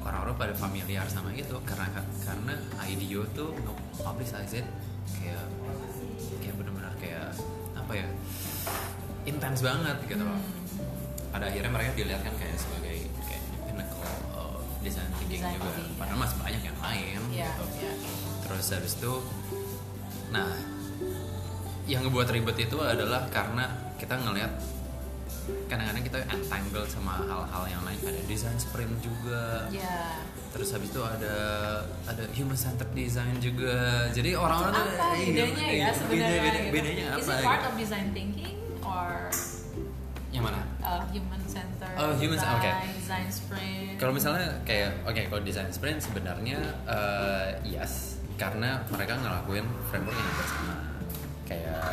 orang-orang 0.00 0.36
pada 0.36 0.54
familiar 0.54 1.04
sama 1.06 1.30
itu 1.32 1.54
karena 1.62 1.86
karena 2.22 2.54
IDEO 2.82 3.22
tuh 3.32 3.52
nge-publicize 3.52 4.60
it 4.60 4.66
kayak 5.20 5.44
kayak 6.40 6.54
benar-benar 6.56 6.94
kayak 6.96 7.28
apa 7.74 7.92
ya 7.94 8.06
intens 9.24 9.60
banget 9.60 9.96
gitu 10.06 10.22
loh 10.22 10.38
Hmm. 10.40 11.36
pada 11.36 11.46
akhirnya 11.46 11.70
mereka 11.70 11.90
dilihat 11.94 12.22
kan 12.22 12.34
kayak 12.34 12.56
sebagai 12.56 12.96
kayak 13.22 13.42
pinnacle 13.62 14.02
uh, 14.32 14.58
design 14.80 15.06
thinking 15.14 15.38
Design 15.38 15.54
juga 15.54 15.70
thinking, 15.70 15.94
padahal 15.94 16.18
ya. 16.18 16.22
masih 16.24 16.36
banyak 16.40 16.62
yang 16.64 16.78
lain 16.80 17.20
Iya, 17.30 17.48
gitu 17.50 17.64
iya. 17.78 17.92
terus 18.42 18.66
habis 18.70 18.92
itu 18.98 19.12
nah 20.30 20.48
yang 21.86 22.02
ngebuat 22.02 22.28
ribet 22.30 22.56
itu 22.64 22.78
adalah 22.80 23.26
karena 23.30 23.66
kita 23.98 24.14
ngelihat 24.16 24.52
kadang-kadang 25.66 26.02
kita 26.02 26.18
entangled 26.28 26.86
sama 26.86 27.20
hal-hal 27.22 27.64
yang 27.68 27.82
lain 27.82 27.98
ada 28.00 28.22
design 28.24 28.56
sprint 28.56 28.94
juga 28.98 29.66
Ya. 29.68 30.18
terus 30.50 30.70
habis 30.70 30.88
itu 30.88 31.00
ada 31.00 31.36
ada 32.04 32.24
human 32.30 32.54
centered 32.54 32.90
design 32.92 33.38
juga 33.38 33.74
jadi 34.10 34.34
orang-orang 34.34 34.72
tuh 34.72 34.84
apa 34.92 35.06
iya, 35.12 35.26
bedanya 35.26 35.64
ya 35.64 35.72
iya, 35.72 35.88
sebenarnya 35.90 36.30
beda- 36.30 36.42
beda- 36.42 36.60
gitu? 36.60 36.74
bedanya 36.74 37.06
Is 37.12 37.16
apa 37.20 37.32
it 37.32 37.42
part 37.42 37.54
gitu. 37.56 37.66
of 37.66 37.74
design 37.76 38.06
thinking 38.10 38.56
or 38.80 39.10
yang 40.30 40.44
mana 40.44 40.60
uh, 40.80 41.02
human 41.08 41.42
center 41.44 41.90
Oh, 41.96 42.14
human- 42.14 42.38
design, 42.38 42.54
oke. 42.56 42.70
design 42.94 43.26
sprint 43.28 43.94
Kalau 43.96 44.12
misalnya 44.12 44.46
kayak 44.62 45.02
oke 45.02 45.22
kalau 45.26 45.42
design 45.42 45.68
sprint 45.68 45.98
sebenarnya 45.98 46.56
eh, 46.84 47.46
yes 47.66 48.16
karena 48.34 48.80
mereka 48.88 49.18
ngelakuin 49.18 49.66
framework 49.86 50.14
yang 50.14 50.24
hampir 50.26 50.46
sama. 50.48 50.76
Kayak 51.44 51.84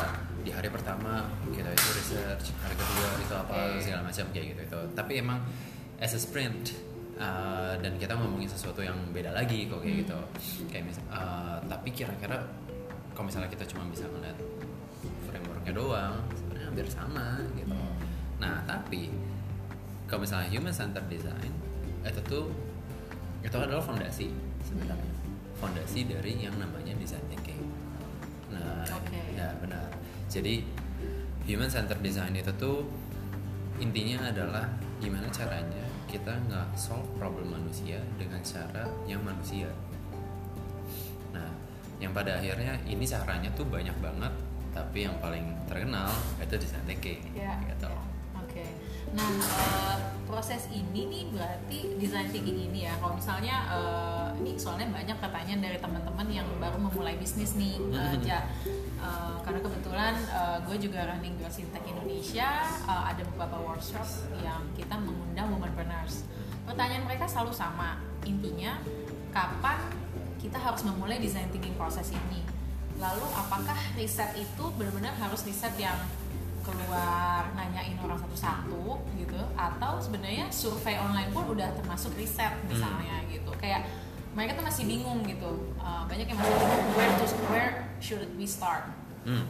di 0.48 0.56
hari 0.56 0.72
pertama 0.72 1.28
kita 1.52 1.68
itu 1.68 1.88
research, 1.92 2.56
hari 2.64 2.72
kedua 2.72 3.08
itu 3.20 3.34
apa 3.36 3.56
Oke. 3.68 3.84
segala 3.84 4.00
macam 4.08 4.24
kayak 4.32 4.46
gitu 4.56 4.60
itu. 4.64 4.80
Tapi 4.96 5.12
emang 5.20 5.44
as 6.00 6.16
a 6.16 6.20
sprint 6.20 6.72
eh, 7.20 7.76
dan 7.76 7.92
kita 8.00 8.16
ngomongin 8.16 8.48
sesuatu 8.48 8.80
yang 8.80 8.96
beda 9.12 9.36
lagi 9.36 9.68
kok 9.68 9.84
kayak 9.84 10.08
gitu. 10.08 10.18
Kayak 10.72 10.88
misal 10.88 11.04
eh, 11.12 11.56
tapi 11.68 11.88
kira-kira 11.92 12.40
kalau 13.12 13.28
misalnya 13.28 13.52
kita 13.52 13.68
cuma 13.68 13.84
bisa 13.92 14.08
ngeliat 14.08 14.40
frameworknya 15.28 15.72
doang 15.76 16.16
sebenarnya 16.32 16.66
hampir 16.72 16.86
sama 16.88 17.44
gitu. 17.52 17.76
Nah 18.40 18.64
tapi 18.64 19.12
kalau 20.08 20.24
misalnya 20.24 20.48
human 20.48 20.72
centered 20.72 21.04
design 21.12 21.52
itu 22.08 22.20
tuh 22.24 22.48
itu 23.44 23.52
adalah 23.52 23.84
fondasi 23.84 24.32
sebenarnya 24.64 25.12
fondasi 25.60 26.08
dari 26.08 26.40
yang 26.40 26.56
namanya 26.56 26.96
design 26.96 27.20
thinking 27.28 27.68
nah 28.48 28.80
Oke. 28.96 29.20
ya 29.36 29.52
benar 29.60 29.97
jadi 30.28 30.60
human 31.48 31.72
centered 31.72 32.04
design 32.04 32.36
itu 32.36 32.52
tuh 32.60 32.84
intinya 33.80 34.28
adalah 34.28 34.68
gimana 35.00 35.26
caranya 35.32 35.84
kita 36.08 36.36
nggak 36.48 36.68
solve 36.76 37.08
problem 37.16 37.52
manusia 37.56 38.00
dengan 38.20 38.40
cara 38.44 38.84
yang 39.08 39.24
manusia 39.24 39.72
nah 41.32 41.48
yang 41.98 42.12
pada 42.12 42.36
akhirnya 42.38 42.76
ini 42.84 43.04
caranya 43.08 43.48
tuh 43.56 43.64
banyak 43.66 43.94
banget 43.98 44.32
tapi 44.76 45.08
yang 45.08 45.16
paling 45.18 45.56
terkenal 45.66 46.12
itu 46.38 46.54
design 46.60 46.84
thinking 46.84 47.20
Ya, 47.34 47.56
gitu 47.66 47.88
ya. 47.88 48.00
Oke. 48.48 48.64
Nah, 49.12 49.28
eh, 49.28 49.96
proses 50.24 50.72
ini 50.72 51.04
nih 51.08 51.24
berarti 51.32 52.00
design 52.00 52.32
thinking 52.32 52.70
ini 52.72 52.88
ya. 52.88 52.96
Kalau 52.96 53.16
misalnya 53.16 53.56
eh, 53.68 54.28
ini 54.40 54.56
soalnya 54.56 54.88
banyak 54.88 55.16
pertanyaan 55.20 55.60
dari 55.60 55.78
teman-teman 55.80 56.28
yang 56.32 56.48
baru 56.56 56.80
memulai 56.80 57.20
bisnis 57.20 57.56
nih, 57.60 57.76
eh, 57.96 58.14
Ja. 58.24 58.48
Eh, 58.98 59.36
karena 59.44 59.60
kebetulan 59.60 59.77
eh, 59.96 60.58
gue 60.68 60.76
juga 60.88 61.08
running 61.08 61.36
Girls 61.40 61.58
in 61.60 61.68
Tech 61.72 61.84
Indonesia, 61.88 62.48
eh, 62.66 63.02
ada 63.14 63.22
beberapa 63.32 63.56
workshop 63.64 64.04
yang 64.44 64.60
kita 64.76 64.94
mengundang 65.00 65.48
womanpreneurs. 65.54 66.28
Pertanyaan 66.68 67.08
mereka 67.08 67.24
selalu 67.24 67.52
sama, 67.56 67.96
intinya 68.28 68.76
kapan 69.32 69.80
kita 70.36 70.60
harus 70.60 70.84
memulai 70.84 71.16
design 71.16 71.48
thinking 71.48 71.74
proses 71.74 72.12
ini? 72.12 72.44
Lalu 73.00 73.24
apakah 73.32 73.78
riset 73.96 74.34
itu 74.36 74.64
benar-benar 74.76 75.14
harus 75.16 75.46
riset 75.46 75.72
yang 75.78 75.96
keluar 76.66 77.48
nanyain 77.56 77.96
orang 78.04 78.20
satu-satu 78.20 79.00
gitu 79.16 79.40
atau 79.56 79.96
sebenarnya 80.04 80.52
survei 80.52 81.00
online 81.00 81.32
pun 81.32 81.56
udah 81.56 81.72
termasuk 81.72 82.12
riset 82.20 82.52
misalnya 82.68 83.24
gitu 83.32 83.48
kayak 83.56 83.88
mereka 84.36 84.60
tuh 84.60 84.66
masih 84.68 84.84
bingung 84.84 85.24
gitu 85.24 85.72
Uh, 85.78 86.04
banyak 86.04 86.28
yang 86.28 86.36
masih 86.36 86.52
bingung 86.52 86.84
where 87.00 87.14
to 87.16 87.26
where 87.48 87.72
should 87.96 88.28
we 88.36 88.44
start 88.44 88.84
Hmm. 89.28 89.44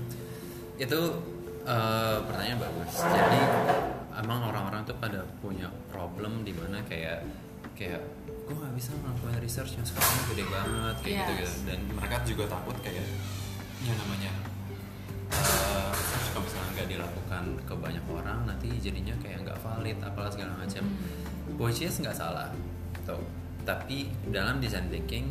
Itu 0.79 1.01
eh, 1.63 2.17
pertanyaan 2.25 2.61
bagus. 2.63 2.93
Jadi 2.97 3.41
emang 4.19 4.41
orang-orang 4.49 4.83
tuh 4.83 4.97
pada 4.97 5.21
punya 5.39 5.69
problem 5.91 6.43
di 6.43 6.51
mana 6.51 6.81
kayak 6.87 7.23
kayak 7.75 8.03
gue 8.49 8.57
nggak 8.57 8.75
bisa 8.75 8.91
ngelakuin 8.97 9.39
research 9.39 9.77
yang 9.77 9.87
sekarang 9.87 10.19
gede 10.33 10.45
banget 10.49 10.95
kayak 10.99 11.13
Yes. 11.13 11.21
gitu 11.21 11.33
gitu 11.37 11.55
dan 11.69 11.79
mereka 11.95 12.17
juga 12.25 12.45
takut 12.49 12.77
kayak 12.81 13.07
yang 13.85 13.95
namanya 13.95 14.33
research 15.95 16.27
kalau 16.33 16.43
misalnya 16.43 16.71
nggak 16.75 16.89
dilakukan 16.89 17.45
ke 17.63 17.75
banyak 17.77 18.05
orang 18.09 18.39
nanti 18.49 18.69
jadinya 18.81 19.15
kayak 19.21 19.47
nggak 19.47 19.59
valid 19.61 19.97
apalah 20.03 20.31
segala 20.33 20.53
macam 20.59 20.85
which 21.61 21.85
is 21.85 21.95
nggak 22.01 22.17
salah 22.17 22.49
tuh 23.05 23.21
tapi 23.63 24.09
dalam 24.33 24.59
design 24.59 24.89
thinking 24.89 25.29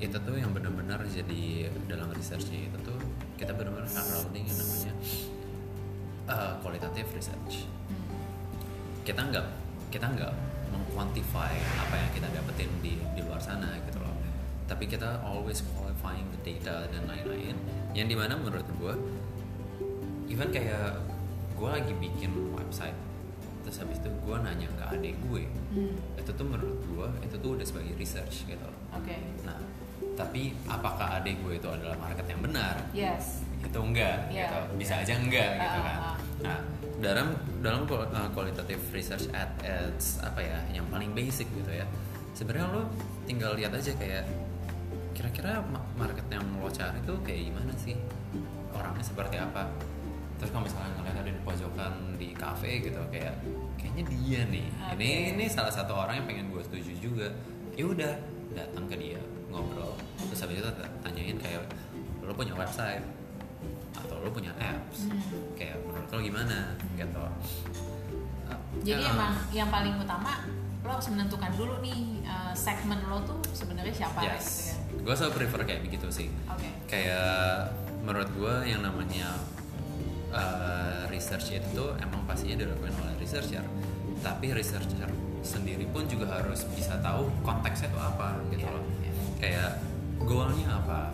itu 0.00 0.16
tuh 0.16 0.34
yang 0.34 0.50
benar-benar 0.50 0.98
jadi 1.06 1.68
dalam 1.86 2.08
researchnya 2.10 2.66
itu 2.66 2.78
tuh 2.82 2.98
kita 3.36 3.52
benar-benar 3.52 3.88
surrounding 3.88 4.44
yang 4.48 4.58
namanya 4.58 4.92
uh, 6.26 6.52
qualitative 6.64 7.08
research. 7.12 7.68
Kita 9.04 9.20
nggak 9.22 9.46
kita 9.92 10.06
nggak 10.08 10.32
mengquantify 10.72 11.52
apa 11.78 11.94
yang 11.94 12.10
kita 12.16 12.28
dapetin 12.32 12.70
di 12.82 12.98
di 13.14 13.20
luar 13.22 13.38
sana 13.38 13.76
gitu 13.86 14.02
loh. 14.02 14.16
Tapi 14.66 14.90
kita 14.90 15.22
always 15.22 15.62
qualifying 15.76 16.26
the 16.34 16.40
data 16.42 16.90
dan 16.90 17.06
lain-lain. 17.06 17.54
Yang 17.94 18.06
di 18.12 18.16
mana 18.18 18.34
menurut 18.34 18.66
gue 18.66 18.94
even 20.26 20.50
kayak 20.50 20.98
gue 21.56 21.68
lagi 21.70 21.92
bikin 21.96 22.32
website 22.52 22.96
terus 23.64 23.82
habis 23.82 23.98
itu 23.98 24.10
gue 24.22 24.36
nanya 24.38 24.70
ke 24.78 24.84
adik 24.94 25.18
gue 25.26 25.42
Hmm, 25.76 25.92
itu 26.16 26.30
tuh 26.30 26.46
menurut 26.46 26.78
gue 26.86 27.08
itu 27.26 27.34
tuh 27.42 27.58
udah 27.58 27.66
sebagai 27.66 27.92
research 28.00 28.48
gitu 28.48 28.62
loh. 28.64 28.80
Oke. 28.96 29.12
Nah 29.44 29.58
tapi 30.16 30.56
apakah 30.64 31.20
adik 31.20 31.36
gue 31.44 31.60
itu 31.60 31.68
adalah 31.68 31.94
market 32.00 32.26
yang 32.26 32.40
benar? 32.40 32.74
Yes. 32.90 33.44
Itu 33.60 33.78
enggak? 33.78 34.32
Iya, 34.32 34.48
gitu. 34.48 34.58
Bisa 34.80 34.94
aja 35.04 35.14
enggak 35.14 35.50
Ah, 35.52 35.60
gitu 35.60 35.78
ah, 35.78 35.84
kan? 35.84 35.98
ah. 36.00 36.16
nah 36.36 36.58
dalam 36.96 37.28
dalam 37.60 37.84
kual- 37.84 38.08
uh, 38.08 38.88
research 38.92 39.28
at 39.36 39.52
ads 39.60 40.16
apa 40.24 40.40
ya 40.40 40.58
yang 40.72 40.88
paling 40.88 41.12
basic 41.12 41.44
gitu 41.52 41.68
ya 41.68 41.84
sebenarnya 42.32 42.72
lo 42.72 42.88
tinggal 43.28 43.52
lihat 43.52 43.72
aja 43.72 43.92
kayak 43.96 44.24
kira-kira 45.12 45.60
ma- 45.68 45.84
market 45.96 46.24
yang 46.28 46.44
lo 46.56 46.68
cari 46.68 47.00
tuh 47.04 47.16
kayak 47.24 47.52
gimana 47.52 47.72
sih? 47.76 47.96
Orangnya 48.72 49.04
seperti 49.04 49.36
apa? 49.40 49.68
Terus 50.36 50.52
kalau 50.52 50.64
misalnya 50.68 50.92
ngeliat 51.00 51.16
ada 51.16 51.30
di 51.32 51.40
pojokan 51.40 51.92
di 52.20 52.28
cafe 52.36 52.84
gitu 52.84 53.00
kayak 53.08 53.32
kayaknya 53.80 54.04
dia 54.12 54.40
nih. 54.52 54.66
Ini 54.92 54.92
Oke. 54.92 55.32
ini 55.32 55.44
salah 55.48 55.72
satu 55.72 55.96
orang 55.96 56.20
yang 56.20 56.26
pengen 56.28 56.46
gue 56.52 56.60
setuju 56.64 56.92
juga. 57.00 57.28
Ya 57.76 57.84
udah 57.88 58.12
datang 58.52 58.84
ke 58.88 58.96
dia 58.96 59.20
ngobrol. 59.56 59.96
Terus 60.28 60.40
habis 60.44 60.56
itu 60.60 60.70
tanyain 61.00 61.38
kayak 61.40 61.64
lo 62.20 62.32
punya 62.34 62.52
website 62.52 63.00
atau 63.96 64.20
lo 64.20 64.28
punya 64.28 64.52
apps? 64.60 65.08
Hmm. 65.08 65.20
kayak 65.56 65.80
menurut 65.80 66.08
lo 66.12 66.18
gimana? 66.20 66.58
Gitu. 66.94 67.24
Uh, 68.46 68.60
Jadi 68.84 69.02
ya, 69.02 69.10
emang 69.10 69.32
yang 69.50 69.68
paling 69.72 69.96
utama 69.96 70.44
lo 70.84 70.94
harus 70.94 71.08
menentukan 71.10 71.50
dulu 71.56 71.82
nih 71.82 72.22
uh, 72.22 72.54
segmen 72.54 73.00
lo 73.10 73.18
tuh 73.24 73.40
sebenarnya 73.50 73.90
siapa 73.90 74.22
gitu 74.22 74.30
yes 74.30 74.48
ya. 74.70 75.02
gue 75.02 75.14
selalu 75.18 75.32
prefer 75.34 75.60
kayak 75.66 75.80
begitu 75.82 76.06
sih. 76.12 76.28
Oke. 76.46 76.68
kayak 76.86 77.74
menurut 78.06 78.30
gue 78.30 78.54
yang 78.70 78.86
namanya 78.86 79.34
uh, 80.30 81.02
research 81.10 81.58
itu 81.58 81.66
tuh 81.74 81.90
emang 81.98 82.22
pastinya 82.22 82.62
dilakukan 82.62 82.94
oleh 83.02 83.14
researcher. 83.18 83.64
Tapi 84.22 84.54
researcher 84.54 85.10
sendiri 85.42 85.86
pun 85.90 86.06
juga 86.06 86.26
harus 86.38 86.66
bisa 86.74 86.98
tahu 86.98 87.30
konteksnya 87.42 87.86
itu 87.86 87.98
apa 87.98 88.34
gitu 88.50 88.62
Iya, 88.62 88.74
loh. 88.74 88.84
Kayak 89.36 89.80
goalnya 90.18 90.68
apa 90.72 91.12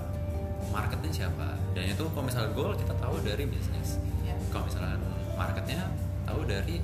marketnya 0.68 1.10
siapa 1.12 1.58
dan 1.72 1.84
itu 1.86 2.04
kalau 2.08 2.24
misalnya 2.24 2.50
goal 2.52 2.72
kita 2.72 2.94
tahu 2.96 3.16
dari 3.20 3.44
bisnis 3.44 3.98
Iya. 4.22 4.38
kalau 4.48 4.64
misalnya 4.64 4.96
marketnya 5.34 5.90
tahu 6.22 6.46
dari 6.46 6.78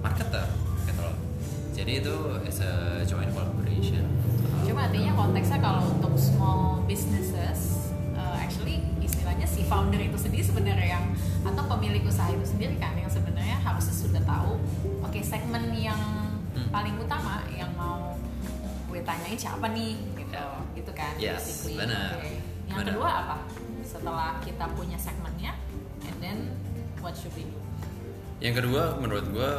marketer 0.00 0.46
gitu 0.84 1.00
loh 1.00 1.16
jadi 1.70 2.00
itu 2.00 2.14
is 2.44 2.58
a 2.60 2.72
joint 3.04 3.30
collaboration 3.30 4.04
Cuma 4.60 4.86
artinya 4.86 5.16
konteksnya 5.16 5.58
kalau 5.58 5.82
untuk 5.90 6.14
small 6.14 6.84
businesses, 6.84 7.90
uh, 8.12 8.36
actually 8.36 8.78
istilahnya 9.00 9.42
si 9.42 9.64
founder 9.64 9.98
itu 9.98 10.14
sendiri 10.14 10.44
sebenarnya 10.44 10.94
yang 10.94 11.04
atau 11.42 11.64
pemilik 11.66 12.04
usaha 12.04 12.28
itu 12.28 12.44
sendiri 12.46 12.76
kan 12.76 12.94
yang 12.94 13.08
sebenarnya 13.08 13.56
harusnya 13.58 13.90
sudah 13.90 14.22
tahu, 14.22 14.60
oke 15.00 15.20
segmen 15.20 15.72
yang 15.72 15.98
Hmm. 16.50 16.66
paling 16.68 16.98
utama 16.98 17.46
yang 17.48 17.70
mau 17.72 18.18
gue 18.86 19.00
tanyain 19.00 19.34
siapa 19.34 19.70
nih 19.70 20.09
gitu, 20.30 20.38
Ya. 20.38 20.46
gitu 20.78 20.90
kan? 20.94 21.12
Yes, 21.18 21.42
basically. 21.42 21.76
benar. 21.76 22.10
Oke. 22.16 22.30
Yang 22.64 22.76
Benar. 22.78 22.88
kedua 22.94 23.10
apa? 23.10 23.36
Setelah 23.82 24.30
kita 24.38 24.64
punya 24.72 24.94
segmennya, 24.94 25.52
and 26.06 26.16
then 26.22 26.38
what 26.98 27.12
should 27.12 27.34
we 27.34 27.42
do? 27.44 27.58
Yang 28.38 28.64
kedua 28.64 28.94
menurut 28.96 29.26
gue 29.28 29.50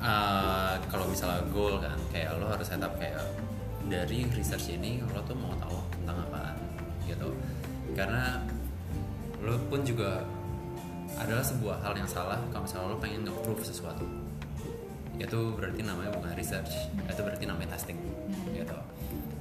uh, 0.00 0.74
kalau 0.88 1.04
misalnya 1.04 1.42
goal 1.50 1.76
kan 1.76 1.98
kayak 2.08 2.32
lo 2.38 2.48
harus 2.48 2.64
setup 2.64 2.96
kayak 2.96 3.20
dari 3.84 4.24
research 4.32 4.72
ini 4.72 5.02
lo 5.04 5.20
tuh 5.26 5.36
mau 5.36 5.52
tahu 5.58 5.76
tentang 6.00 6.16
apaan 6.24 6.56
gitu 7.04 7.28
karena 7.92 8.40
lo 9.42 9.58
pun 9.68 9.82
juga 9.82 10.22
adalah 11.18 11.42
sebuah 11.42 11.82
hal 11.82 11.92
yang 11.92 12.06
salah 12.08 12.38
kalau 12.48 12.64
misalnya 12.64 12.86
lo 12.94 12.98
pengen 13.02 13.26
nge-prove 13.26 13.60
sesuatu 13.60 14.06
itu 15.20 15.38
berarti 15.52 15.84
namanya 15.84 16.14
bukan 16.16 16.32
research 16.32 16.70
itu 17.04 17.20
berarti 17.20 17.44
namanya 17.44 17.76
testing 17.76 17.98
gitu 18.54 18.76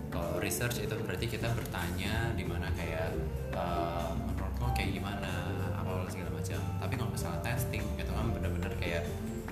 kalau 0.10 0.38
research 0.38 0.78
itu 0.80 0.94
berarti 0.96 1.26
kita 1.26 1.48
bertanya 1.50 2.34
di 2.34 2.44
mana 2.44 2.68
kayak 2.74 3.14
uh, 3.52 4.10
menurut 4.18 4.54
lo 4.58 4.68
kayak 4.74 4.92
gimana 4.92 5.30
apa 5.74 6.06
segala 6.08 6.30
macam 6.32 6.60
tapi 6.80 6.94
kalau 6.96 7.10
misalnya 7.10 7.40
testing 7.44 7.84
itu 7.96 8.10
kan 8.10 8.26
bener-bener 8.30 8.74
kayak 8.76 9.04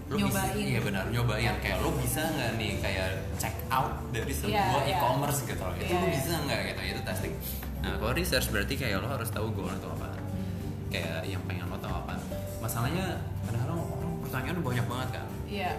lo 0.08 0.17
bisa 0.17 0.41
iya 0.54 0.80
benar 0.80 1.04
nyobain 1.08 1.56
kayak 1.60 1.78
lo 1.80 1.91
bisa 1.93 2.24
nggak 2.24 2.52
nih 2.56 2.72
kayak 2.80 3.08
check 3.36 3.54
out 3.67 3.91
dari 4.10 4.32
sebuah 4.32 4.56
Iya, 4.80 4.88
iya. 4.88 4.98
e-commerce 4.98 5.39
gitu 5.43 5.60
loh 5.60 5.76
itu 5.76 5.86
Iya, 5.86 5.93
lo 5.93 6.02
iya. 6.02 6.13
bisa 6.15 6.32
nggak 6.41 6.60
gitu 6.65 6.82
itu 6.88 7.02
testing 7.04 7.34
nah 7.78 7.93
kalau 7.96 8.13
research 8.13 8.48
berarti 8.50 8.74
kayak 8.74 8.98
lo 8.98 9.08
harus 9.08 9.30
tahu 9.30 9.48
goal 9.52 9.70
itu 9.70 9.88
apa 9.89 10.08
Hmm. 10.08 10.88
kayak 10.89 11.28
yang 11.28 11.41
pengen 11.43 11.67
lo 11.67 11.78
tahu 11.78 11.91
apa 11.93 12.15
masalahnya 12.58 13.20
kadang-kadang 13.43 13.78
orang 13.80 14.12
pertanyaan 14.22 14.58
banyak 14.60 14.86
banget 14.86 15.10
kan 15.13 15.26
Iya. 15.48 15.72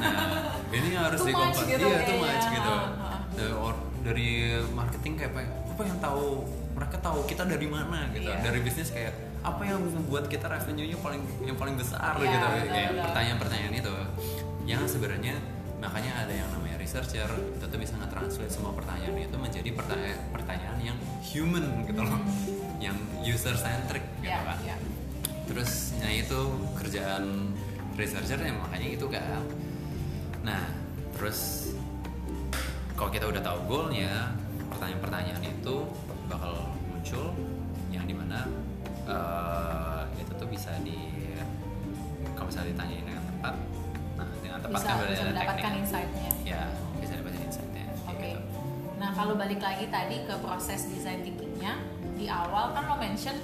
Nah, 0.00 0.56
ini 0.72 0.96
harus 0.96 1.20
dikompas 1.28 1.60
gitu 1.62 1.76
iya, 1.78 2.00
too 2.00 2.16
kayaknya. 2.16 2.24
much 2.24 2.46
gitu. 2.48 2.72
Ah, 2.72 3.04
ah. 3.04 3.18
Dari, 3.36 3.52
or- 3.52 3.84
dari 4.04 4.28
marketing 4.70 5.12
kayak 5.16 5.32
pengen, 5.32 5.50
apa 5.64 5.82
yang 5.82 5.98
tahu 5.98 6.44
mereka 6.76 6.96
tahu 7.00 7.18
kita 7.24 7.42
dari 7.48 7.66
mana 7.66 8.12
gitu. 8.12 8.28
Iya. 8.28 8.44
Dari 8.44 8.60
bisnis 8.60 8.92
kayak 8.92 9.14
apa 9.40 9.62
yang 9.64 9.80
membuat 9.80 10.28
kita 10.28 10.46
revenue-nya 10.46 10.96
paling 11.00 11.22
yang 11.44 11.56
paling 11.56 11.76
besar 11.76 12.16
Iya, 12.16 12.28
gitu. 12.28 12.46
betul, 12.46 12.68
Kayak 12.70 12.90
pertanyaan-pertanyaan 13.02 13.74
itu. 13.74 13.94
Yang 14.64 14.82
sebenarnya 14.92 15.34
makanya 15.80 16.12
ada 16.24 16.32
yang 16.32 16.48
namanya 16.48 16.76
researcher 16.80 17.28
itu 17.28 17.64
tuh 17.64 17.76
bisa 17.76 17.92
nge-translate 18.00 18.48
semua 18.48 18.72
pertanyaan 18.72 19.20
itu 19.20 19.36
menjadi 19.36 19.68
pertanyaan 19.76 20.20
pertanyaan 20.32 20.78
yang 20.80 20.98
human 21.20 21.64
gitu 21.84 22.00
loh. 22.00 22.20
Yang 22.80 22.96
user 23.24 23.56
centric 23.56 24.04
gitu 24.20 24.28
Iya, 24.28 24.44
kan 24.44 24.58
iya. 24.60 24.76
terus 25.44 25.92
nah 26.00 26.08
itu 26.08 26.40
kerjaan 26.76 27.52
researcher 27.96 28.40
ya 28.40 28.52
makanya 28.52 28.88
itu 28.96 29.06
kan 29.08 29.44
nah 30.40 30.64
terus 31.16 31.72
kalau 33.04 33.20
kita 33.20 33.28
udah 33.36 33.42
tahu 33.44 33.58
goalnya 33.68 34.32
pertanyaan-pertanyaan 34.72 35.44
itu 35.44 35.76
bakal 36.24 36.72
muncul 36.88 37.36
yang 37.92 38.08
di 38.08 38.16
mana 38.16 38.48
eh, 39.04 40.24
itu 40.24 40.32
tuh 40.32 40.48
bisa 40.48 40.72
di 40.80 41.12
kalau 42.32 42.48
misalnya 42.48 42.72
ditanyain 42.72 43.04
dengan 43.04 43.24
tepat 43.28 43.54
nah 44.16 44.28
dengan 44.40 44.58
tepat 44.64 44.80
Bisa, 44.80 44.88
kan 44.88 45.04
bisa 45.04 45.24
mendapatkan 45.28 45.60
teknik 45.60 45.80
insight-nya. 45.84 46.30
ya 46.48 46.62
bisa 46.96 47.12
dapetin 47.20 47.40
insightnya 47.44 47.84
Oke. 48.08 48.24
gitu. 48.24 48.40
Nah 48.96 49.10
kalau 49.12 49.36
balik 49.36 49.60
lagi 49.60 49.84
tadi 49.92 50.16
ke 50.24 50.34
proses 50.40 50.80
design 50.88 51.20
thinkingnya 51.20 51.84
di 52.16 52.24
awal 52.32 52.72
kan 52.72 52.88
lo 52.88 52.96
mention 52.96 53.36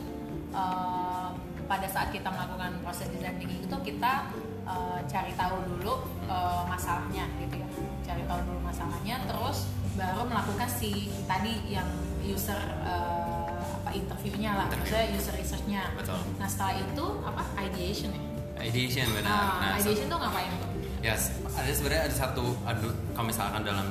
eh, 0.56 1.28
pada 1.68 1.84
saat 1.92 2.08
kita 2.16 2.32
melakukan 2.32 2.80
proses 2.80 3.12
design 3.12 3.36
thinking 3.36 3.60
itu 3.60 3.76
kita 3.92 4.24
eh, 4.64 5.00
cari 5.06 5.32
tahu 5.34 5.56
dulu 5.66 5.94
eh, 6.26 6.62
masalahnya 6.66 7.24
gitu 7.38 7.54
ya, 7.58 7.68
cari 8.04 8.22
tahu 8.24 8.40
dulu 8.44 8.58
masalahnya, 8.60 9.16
terus 9.24 9.70
baru 9.98 10.22
melakukan 10.24 10.68
si 10.70 11.10
tadi 11.26 11.66
yang 11.66 11.88
user 12.22 12.58
eh, 12.84 13.58
apa 13.80 13.90
interviewnya 13.92 14.54
lah, 14.54 14.66
Interview. 14.68 14.92
maksudnya 14.92 15.16
user 15.16 15.34
researchnya. 15.36 15.82
Betul. 15.96 16.20
Nah 16.38 16.48
setelah 16.48 16.74
itu 16.78 17.06
apa 17.24 17.42
ideation 17.58 18.10
ya? 18.12 18.22
ideation 18.60 19.08
benar 19.16 19.24
Nah, 19.24 19.48
Nah, 19.56 19.72
ideation 19.80 20.06
tuh 20.06 20.18
ngapain 20.20 20.52
tuh? 20.60 20.68
Ya, 21.00 21.16
ada 21.56 21.70
sebenarnya 21.72 22.12
ada 22.12 22.14
satu 22.14 22.44
adu 22.68 22.92
kalau 23.16 23.26
misalkan 23.32 23.64
dalam 23.64 23.88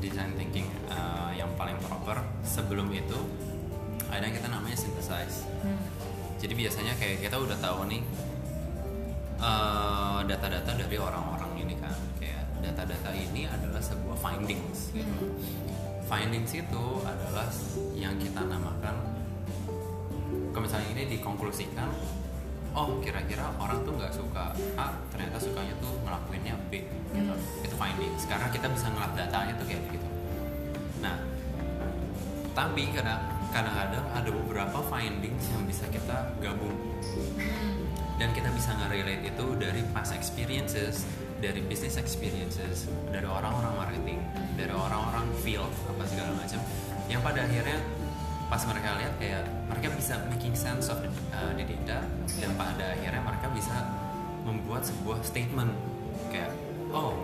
design 0.00 0.32
thinking 0.40 0.64
uh, 0.88 1.28
yang 1.36 1.52
paling 1.60 1.76
proper 1.84 2.16
sebelum 2.40 2.88
itu 2.96 3.18
ada 4.08 4.24
yang 4.24 4.32
kita 4.32 4.48
namanya 4.48 4.72
synthesize. 4.72 5.44
Hmm. 5.60 5.76
Jadi 6.40 6.52
biasanya 6.56 6.96
kayak 6.96 7.28
kita 7.28 7.36
udah 7.36 7.60
tahu 7.60 7.84
nih 7.92 8.00
uh, 9.40 10.20
data-data 10.24 10.72
dari 10.76 10.96
orang-orang 10.96 11.52
ini 11.60 11.74
kan 11.80 11.92
kayak 12.20 12.44
data-data 12.60 13.10
ini 13.12 13.48
adalah 13.48 13.80
sebuah 13.80 14.16
findings 14.18 14.92
gitu. 14.92 15.06
Hmm. 15.08 16.04
Findings 16.06 16.54
itu 16.54 16.84
adalah 17.02 17.50
yang 17.98 18.14
kita 18.22 18.46
namakan 18.46 18.94
kalau 20.54 20.64
misalnya 20.64 20.88
ini 20.96 21.18
dikonklusikan 21.18 21.90
oh 22.76 23.00
kira-kira 23.04 23.48
orang 23.60 23.80
tuh 23.84 23.92
nggak 23.96 24.12
suka 24.12 24.56
A 24.76 24.88
ternyata 25.12 25.36
sukanya 25.40 25.72
tuh 25.80 25.92
ngelakuinnya 26.04 26.56
B 26.72 26.84
gitu. 27.12 27.32
Hmm. 27.32 27.64
itu 27.64 27.74
findings 27.76 28.24
karena 28.28 28.48
kita 28.52 28.68
bisa 28.72 28.88
ngeliat 28.92 29.12
datanya 29.16 29.52
tuh 29.56 29.66
kayak 29.68 29.82
begitu 29.88 30.08
nah 31.00 31.16
tapi 32.56 32.88
kadang 32.92 33.35
kadang-kadang 33.56 34.04
ada 34.12 34.28
beberapa 34.28 34.78
findings 34.92 35.48
yang 35.48 35.64
bisa 35.64 35.88
kita 35.88 36.36
gabung. 36.44 36.76
Dan 38.20 38.32
kita 38.36 38.52
bisa 38.52 38.76
nge-relate 38.76 39.24
itu 39.32 39.46
dari 39.56 39.80
past 39.96 40.12
experiences 40.12 41.08
dari 41.36 41.60
business 41.68 42.00
experiences 42.00 42.88
dari 43.12 43.28
orang-orang 43.28 43.76
marketing 43.76 44.20
dari 44.56 44.72
orang-orang 44.72 45.28
field 45.44 45.68
apa 45.88 46.04
segala 46.08 46.32
macam. 46.32 46.60
Yang 47.12 47.20
pada 47.24 47.40
akhirnya 47.44 47.78
pas 48.46 48.62
mereka 48.64 48.88
lihat 48.96 49.12
kayak 49.20 49.42
mereka 49.68 49.88
bisa 49.98 50.14
making 50.32 50.54
sense 50.56 50.88
of 50.88 51.02
the, 51.04 51.10
uh, 51.34 51.52
the 51.56 51.64
data 51.66 52.08
dan 52.40 52.50
pada 52.56 52.94
akhirnya 52.96 53.20
mereka 53.20 53.46
bisa 53.52 53.76
membuat 54.48 54.84
sebuah 54.84 55.20
statement. 55.20 55.72
Kayak 56.32 56.56
oh 56.92 57.20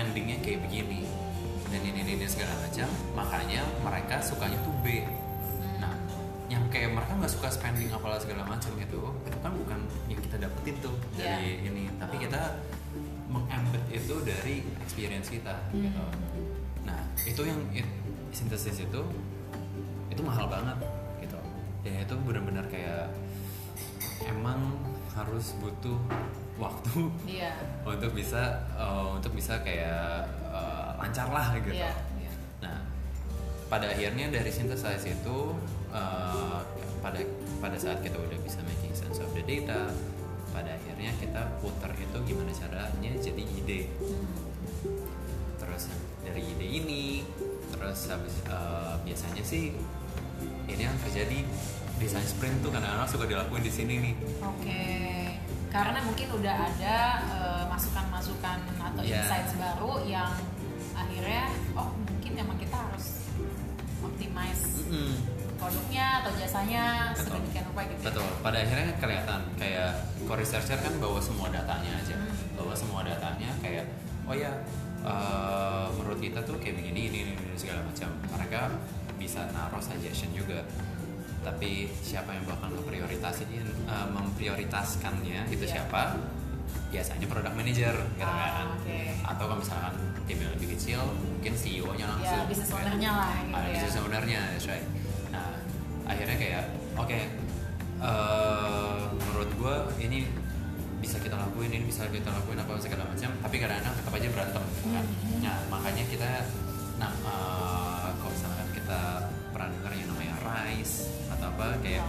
spendingnya 0.00 0.40
kayak 0.40 0.64
begini 0.64 1.04
dan 1.68 1.80
ini 1.84 2.00
ini, 2.00 2.12
ini 2.16 2.24
segala 2.24 2.56
macam 2.56 2.88
makanya 3.12 3.60
mereka 3.84 4.16
sukanya 4.24 4.56
tuh 4.64 4.72
B. 4.80 5.04
Nah 5.76 5.92
yang 6.48 6.64
kayak 6.72 6.96
mereka 6.96 7.20
nggak 7.20 7.28
suka 7.28 7.52
spending 7.52 7.92
apalah 7.92 8.16
segala 8.16 8.48
macam 8.48 8.72
itu 8.80 8.96
itu 8.96 9.38
kan 9.44 9.52
bukan 9.52 9.76
yang 10.08 10.16
kita 10.24 10.40
dapetin 10.40 10.80
tuh 10.80 10.96
dari 11.12 11.68
ini. 11.68 11.92
Tapi 12.00 12.16
kita 12.16 12.64
mengembed 13.28 13.84
itu 13.92 14.14
dari 14.24 14.64
experience 14.80 15.28
kita 15.28 15.52
Hmm. 15.68 15.84
gitu 15.84 16.04
nah 16.80 16.96
itu 17.20 17.42
yang 17.44 17.60
it- 17.76 17.96
sintesis 18.32 18.80
itu 18.80 19.00
itu 20.08 20.20
mahal 20.24 20.48
banget 20.48 20.80
gitu. 21.20 21.36
Dan 21.84 22.08
itu 22.08 22.14
benar-benar 22.24 22.64
kayak 22.72 23.12
emang 24.24 24.80
harus 25.12 25.52
butuh 25.60 26.00
waktu 26.56 27.10
Iya. 27.28 27.52
untuk 27.90 28.10
bisa 28.12 28.42
eh, 28.74 29.06
untuk 29.14 29.32
bisa 29.32 29.60
kayak 29.60 30.26
eh, 30.50 30.88
lancar 30.98 31.28
lah 31.28 31.54
gitu 31.60 31.76
Iya. 31.76 31.92
iya. 32.18 32.32
Nah, 32.60 32.78
pada 33.70 33.86
akhirnya 33.88 34.28
dari 34.28 34.50
synthesize 34.50 35.06
itu 35.06 35.38
uh, 35.94 36.58
pada 36.98 37.22
pada 37.62 37.78
saat 37.78 38.02
kita 38.02 38.18
udah 38.18 38.34
bisa 38.42 38.58
making 38.66 38.90
sense 38.92 39.22
of 39.22 39.30
the 39.30 39.40
data, 39.40 39.88
pada 40.50 40.74
akhirnya 40.74 41.14
kita 41.16 41.38
putar 41.62 41.94
itu 41.94 42.18
gimana 42.26 42.50
caranya 42.50 43.10
jadi 43.16 43.40
ide. 43.46 43.86
Terus 45.56 45.86
dari 46.20 46.42
ide 46.42 46.66
ini, 46.66 47.22
terus 47.70 48.10
habis 48.10 48.42
uh, 48.50 48.98
biasanya 49.06 49.40
sih 49.40 49.70
ini 50.66 50.82
yang 50.82 50.98
terjadi 51.06 51.46
desain 51.96 52.26
sprint 52.26 52.60
tuh 52.60 52.74
kadang-kadang 52.74 53.06
suka 53.06 53.24
dilakuin 53.24 53.62
di 53.62 53.72
sini 53.72 53.94
nih. 54.02 54.14
Oke. 54.42 54.82
Karena 55.70 55.98
mungkin 56.02 56.28
udah 56.34 56.56
ada 56.66 56.96
eh, 57.24 57.64
masukan-masukan 57.66 58.58
atau 58.76 59.02
Iya. 59.02 59.22
insights 59.22 59.54
baru 59.54 60.02
yang 60.04 60.32
akhirnya 60.92 61.46
oh 61.72 61.88
mungkin 61.96 62.32
emang 62.36 62.58
kita 62.58 62.74
harus 62.76 63.30
optimize 64.00 64.82
Mm-mm. 64.82 65.14
produknya 65.56 66.20
atau 66.20 66.32
jasanya 66.34 67.12
Betul. 67.12 67.38
sedemikian 67.38 67.64
rupa 67.66 67.80
gitu. 67.86 68.00
ya. 68.00 68.06
Betul. 68.10 68.28
Pada 68.40 68.56
akhirnya 68.58 68.88
kelihatan 68.96 69.40
kayak 69.54 69.90
co-researcher 70.24 70.76
kan 70.76 70.92
bawa 70.98 71.20
semua 71.20 71.48
datanya 71.48 71.92
aja, 71.96 72.14
Hmm. 72.14 72.34
bawa 72.56 72.74
semua 72.74 73.00
datanya 73.02 73.50
kayak 73.60 73.86
oh 74.24 74.34
ya 74.34 74.52
eh, 75.00 75.86
menurut 75.94 76.18
kita 76.18 76.42
tuh 76.42 76.58
kayak 76.58 76.76
begini 76.76 77.08
ini 77.08 77.18
ini, 77.24 77.32
ini 77.32 77.56
segala 77.56 77.80
macam. 77.82 78.10
Mereka 78.28 78.60
bisa 79.16 79.46
naruh 79.50 79.80
suggestion 79.80 80.32
juga. 80.32 80.60
Tapi 81.40 81.70
siapa 82.00 82.30
yang 82.32 82.44
bakal 82.44 82.68
memprioritaskan 82.70 83.48
eh, 83.86 84.06
memprioritaskannya 84.10 85.48
itu 85.48 85.64
Iya. 85.64 85.72
siapa? 85.80 86.20
Biasanya 86.90 87.26
product 87.26 87.54
manager 87.54 87.94
gitu 88.14 88.22
Ah, 88.22 88.50
kan. 88.62 88.66
oke. 88.76 88.98
Atau 89.24 89.44
kalau 89.46 89.58
misalkan 89.58 89.94
tim 90.26 90.38
yang 90.38 90.52
lebih 90.54 90.68
kecil, 90.74 91.00
mungkin 91.16 91.52
CEO-nya 91.54 92.06
langsung. 92.06 92.38
Ya, 92.38 92.46
business 92.46 92.68
Kayak- 92.68 92.82
owner-nya 92.86 93.10
lah 93.10 93.32
gitu 93.40 93.54
Ah, 93.54 93.62
ya. 93.62 93.70
business 93.72 93.96
ownernya, 93.96 94.40
that's 94.50 94.66
right. 94.66 94.86
Nah, 95.30 95.50
akhirnya 96.04 96.36
kayak, 96.36 96.64
oke, 96.96 97.18
eh, 98.00 98.98
menurut 99.18 99.50
gue 99.52 99.74
ini 100.00 100.18
bisa 101.00 101.16
kita 101.16 101.34
lakuin, 101.34 101.70
ini 101.72 101.84
bisa 101.84 102.04
kita 102.06 102.28
lakuin 102.28 102.58
apa 102.58 102.76
segala 102.78 103.04
macam, 103.06 103.30
tapi 103.40 103.56
kadang-kadang 103.56 103.94
tetap 103.96 104.12
aja 104.12 104.28
berantem. 104.30 104.64
Kan? 104.84 105.04
Hmm. 105.06 105.40
Nah, 105.40 105.56
makanya 105.68 106.04
kita, 106.06 106.28
nah, 106.96 107.10
eh, 107.10 108.08
kalau 108.14 108.30
misalkan 108.30 108.68
kita 108.70 109.00
pernah 109.50 109.68
dengar 109.72 109.92
yang 109.94 110.08
namanya 110.08 110.34
RISE 110.40 111.08
atau 111.40 111.48
apa 111.50 111.80
kayak 111.80 112.04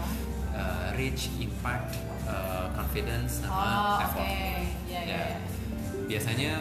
eh, 0.52 0.88
Reach, 0.94 1.32
Impact, 1.38 1.96
eh, 2.26 2.66
Confidence, 2.72 3.40
Oh, 3.42 3.48
sama 3.48 3.64
oke. 3.96 4.04
Effort. 4.04 4.28
Ya, 4.28 4.60
ya, 4.92 5.02
Ya. 5.02 5.20
ya. 5.24 5.38
Biasanya 6.04 6.52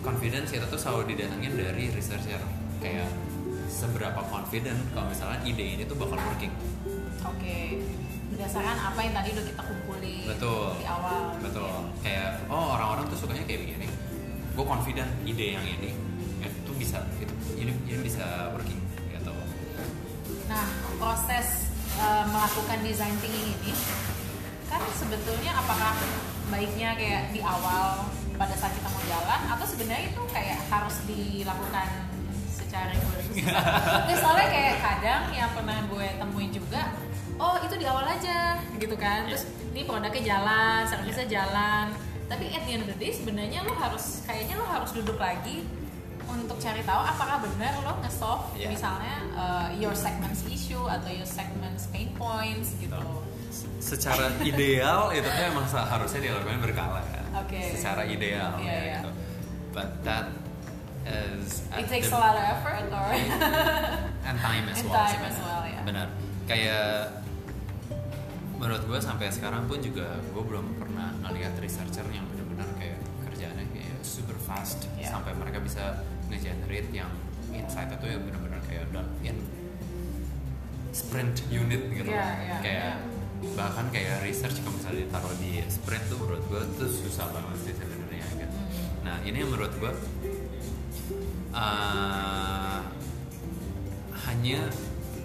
confidence 0.00 0.50
itu 0.50 0.66
tuh 0.66 0.76
selalu 0.76 1.02
didatangin 1.10 1.54
dari 1.54 1.88
researcher 1.88 2.42
kayak 2.78 3.08
seberapa 3.64 4.20
confident 4.20 4.76
kalau 4.92 5.08
misalnya 5.08 5.40
ide 5.42 5.64
ini 5.72 5.82
tuh 5.82 5.96
bakal 5.96 6.18
working 6.20 6.52
Oke. 7.22 7.80
Berdasarkan 8.28 8.76
apa 8.82 8.98
yang 8.98 9.14
tadi 9.14 9.28
udah 9.30 9.44
kita 9.46 9.62
kumpulin 9.62 10.26
betul 10.26 10.74
di 10.74 10.84
awal. 10.84 11.32
gitu 11.32 11.44
betul 11.46 11.64
ya. 11.64 11.80
kayak 12.02 12.28
oh 12.50 12.66
orang-orang 12.74 13.04
tuh 13.06 13.16
sukanya 13.16 13.46
kayak 13.46 13.60
begini 13.62 13.86
gue 14.52 14.64
confident 14.66 15.10
ide 15.22 15.46
yang 15.54 15.64
ini 15.64 15.90
itu 16.42 16.70
bisa 16.74 16.98
itu 17.16 17.32
ini 17.56 17.72
ini 17.86 17.98
bisa 18.02 18.50
working 18.52 18.82
gitu 19.08 19.32
Nah, 20.44 20.66
proses 21.02 21.66
eh, 21.98 22.24
melakukan 22.30 22.78
design 22.86 23.10
thinking 23.18 23.58
ini 23.58 23.74
kan 24.70 24.78
sebetulnya 24.94 25.50
apakah 25.58 25.98
baiknya 26.46 26.94
kayak 26.94 27.34
di 27.34 27.42
awal 27.42 28.06
pada 28.38 28.54
saat 28.54 28.70
kita 28.78 28.86
mau 28.86 29.02
jalan 29.10 29.40
atau 29.50 29.66
sebenarnya 29.66 30.14
itu 30.14 30.22
kayak 30.30 30.62
harus 30.70 30.96
dilakukan 31.04 31.88
secara? 32.48 32.94
Nah, 32.94 34.16
soalnya 34.22 34.48
kayak 34.48 34.74
kadang 34.80 35.22
yang 35.36 35.50
pernah 35.52 35.78
gue 35.92 36.06
temuin 36.16 36.50
juga, 36.54 36.96
oh 37.36 37.60
itu 37.60 37.74
di 37.76 37.84
awal 37.84 38.08
aja 38.08 38.56
gitu 38.80 38.96
kan, 38.96 39.28
terus 39.28 39.44
ini 39.76 39.84
produknya 39.84 40.22
jalan, 40.24 40.88
servisnya 40.88 41.28
jalan, 41.28 41.92
tapi 42.32 42.48
at 42.56 42.64
the 42.64 42.72
end 42.72 42.82
of 42.84 42.88
the 42.88 42.96
day 42.96 43.12
sebenarnya 43.12 43.60
lo 43.60 43.76
harus 43.76 44.24
kayaknya 44.24 44.56
lo 44.56 44.64
harus 44.64 44.96
duduk 44.96 45.20
lagi 45.20 45.68
untuk 46.24 46.56
cari 46.56 46.82
tahu 46.82 47.00
apakah 47.00 47.36
benar 47.40 47.72
lo 47.80 47.92
nge-solve 48.00 48.54
Iya. 48.54 48.68
misalnya 48.68 49.16
uh, 49.32 49.68
your 49.74 49.92
segments 49.92 50.42
issue 50.44 50.84
atau 50.84 51.08
your 51.08 51.26
segments 51.26 51.88
pain 51.88 52.12
points 52.12 52.76
gitu. 52.76 52.96
secara 53.78 54.30
ideal 54.40 55.10
itu 55.10 55.24
tuh 55.24 55.44
emang 55.44 55.66
seharusnya 55.66 56.20
dilakukan 56.22 56.62
berkala 56.62 57.00
kan 57.04 57.24
Oke. 57.38 57.74
secara 57.74 58.04
ideal 58.04 58.56
Iya, 58.56 58.70
ya 58.70 58.80
iya. 58.80 58.94
gitu 58.98 59.10
but 59.70 59.88
that 60.02 60.26
is 61.02 61.66
It 61.72 61.86
takes 61.86 62.08
the- 62.08 62.14
a 62.14 62.20
lot 62.20 62.34
of 62.34 62.44
effort 62.46 62.86
or 62.88 63.10
and 64.28 64.36
time 64.38 64.64
as 64.66 64.78
And 64.78 64.86
well 64.86 65.02
time 65.02 65.22
as 65.26 65.36
well, 65.36 65.62
ya. 65.64 65.80
benar 65.82 66.06
kayak 66.44 67.18
menurut 68.54 68.82
gue 68.84 68.98
sampai 68.98 69.26
sekarang 69.28 69.66
pun 69.66 69.78
juga 69.78 70.06
gue 70.22 70.42
belum 70.42 70.78
pernah 70.78 71.10
ngelihat 71.20 71.58
researcher 71.58 72.06
yang 72.08 72.22
benar-benar 72.28 72.68
kayak 72.78 72.98
kerjaannya 73.26 73.66
kayak 73.68 73.98
super 74.00 74.38
fast 74.38 74.86
Ya. 74.94 75.10
sampai 75.10 75.34
mereka 75.34 75.58
bisa 75.58 75.98
nge-generate 76.32 76.88
yang 76.90 77.12
insight 77.52 77.92
itu 77.92 78.06
ya 78.08 78.16
benar-benar 78.16 78.60
kayak 78.64 78.88
udah 78.88 79.04
in 79.20 79.36
sprint 80.92 81.44
unit 81.48 81.82
gitu 81.92 82.08
Iya, 82.08 82.28
iya, 82.40 82.56
kayak 82.60 82.94
iya. 83.00 83.52
bahkan 83.56 83.86
kayak 83.92 84.24
research 84.24 84.60
kalau 84.64 84.76
misalnya 84.76 85.08
ditaruh 85.08 85.34
di 85.40 85.52
sprint 85.68 86.04
tuh 86.08 86.16
menurut 86.20 86.44
gue 86.48 86.62
tuh 86.80 86.88
susah 86.88 87.26
banget 87.32 87.56
sih 87.64 87.74
sebenarnya 87.76 88.26
gitu. 88.36 88.56
Hmm. 88.56 88.88
Nah 89.04 89.16
ini 89.24 89.36
yang 89.40 89.50
menurut 89.52 89.72
gue 89.76 89.92
uh, 91.56 92.80
hanya 94.28 94.60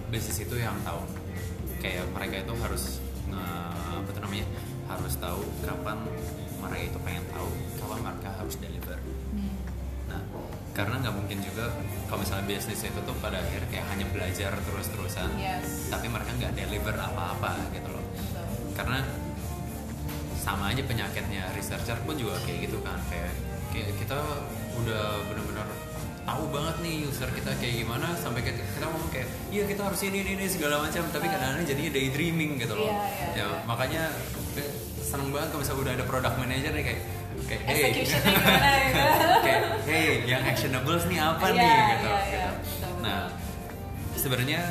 bisnis 0.07 0.39
itu 0.43 0.55
yang 0.55 0.75
tahu. 0.87 1.03
Kayak 1.83 2.09
mereka 2.15 2.41
itu 2.41 2.53
harus 2.63 2.83
nge, 3.27 3.43
apa 4.01 4.09
tuh 4.09 4.21
namanya 4.23 4.47
harus 4.87 5.13
tahu 5.19 5.43
kapan 5.67 5.99
mereka 6.63 6.83
itu 6.95 6.99
pengen 7.03 7.23
tahu 7.29 7.49
kapan 7.75 7.99
mereka 8.07 8.29
harus 8.39 8.55
deliver. 8.55 8.97
Hmm. 9.35 9.66
Karena 10.77 11.01
nggak 11.01 11.15
mungkin 11.17 11.41
juga 11.41 11.73
kalau 12.05 12.21
misalnya 12.21 12.45
bisnis 12.45 12.85
itu 12.85 12.99
tuh 13.01 13.15
pada 13.17 13.41
akhirnya 13.41 13.65
kayak 13.73 13.85
hanya 13.89 14.05
belajar 14.13 14.53
terus-terusan, 14.61 15.33
Yes. 15.35 15.89
tapi 15.89 16.05
mereka 16.05 16.29
nggak 16.37 16.53
deliver 16.53 16.93
apa-apa 16.93 17.57
gitu 17.73 17.89
loh. 17.89 18.05
Betul. 18.13 18.45
karena 18.77 19.01
sama 20.37 20.69
aja 20.69 20.85
penyakitnya. 20.85 21.49
Researcher 21.57 21.97
pun 22.05 22.13
juga 22.15 22.37
kayak 22.45 22.69
gitu 22.69 22.77
kan. 22.85 23.01
Kayak, 23.09 23.33
kayak 23.73 23.89
kita 23.97 24.17
udah 24.77 25.03
benar-benar 25.25 25.67
tahu 26.23 26.43
banget 26.53 26.75
nih 26.85 26.95
user 27.09 27.29
kita 27.33 27.51
kayak 27.57 27.73
gimana. 27.83 28.13
Sampai 28.15 28.45
kita, 28.45 28.61
kita 28.61 28.85
ngomong 28.85 29.09
kayak 29.09 29.27
iya 29.49 29.65
kita 29.65 29.81
harus 29.81 29.99
ini 30.05 30.21
ini, 30.23 30.31
ini 30.37 30.45
segala 30.45 30.77
macam. 30.79 31.03
Tapi 31.09 31.25
kadang-kadang 31.25 31.65
jadinya 31.65 31.91
daydreaming 31.91 32.61
gitu 32.61 32.77
loh. 32.77 32.85
Iya, 32.85 33.01
iya, 33.01 33.27
ya 33.33 33.45
iya. 33.49 33.59
makanya 33.65 34.03
seneng 35.01 35.29
banget 35.33 35.49
kalau 35.51 35.61
misalnya 35.65 35.81
udah 35.83 35.93
ada 35.97 36.05
product 36.05 36.35
manager 36.37 36.71
nih 36.75 36.85
kayak 36.85 37.01
kayak 37.47 37.61
hey 37.63 37.79
Executionnya 37.81 38.31
gimana 38.33 38.69
gitu. 38.77 39.03
kayak 39.45 39.61
hey 39.83 40.07
yang 40.25 40.43
actionables 40.43 41.03
nih 41.05 41.19
apa 41.21 41.45
Iya, 41.45 41.53
nih 41.53 41.63
gitu, 41.63 41.71
iya, 42.05 42.19
iya. 42.19 42.21
gitu. 42.27 42.51
Betul, 42.77 42.93
nah 42.99 43.21
sebenarnya 44.13 44.61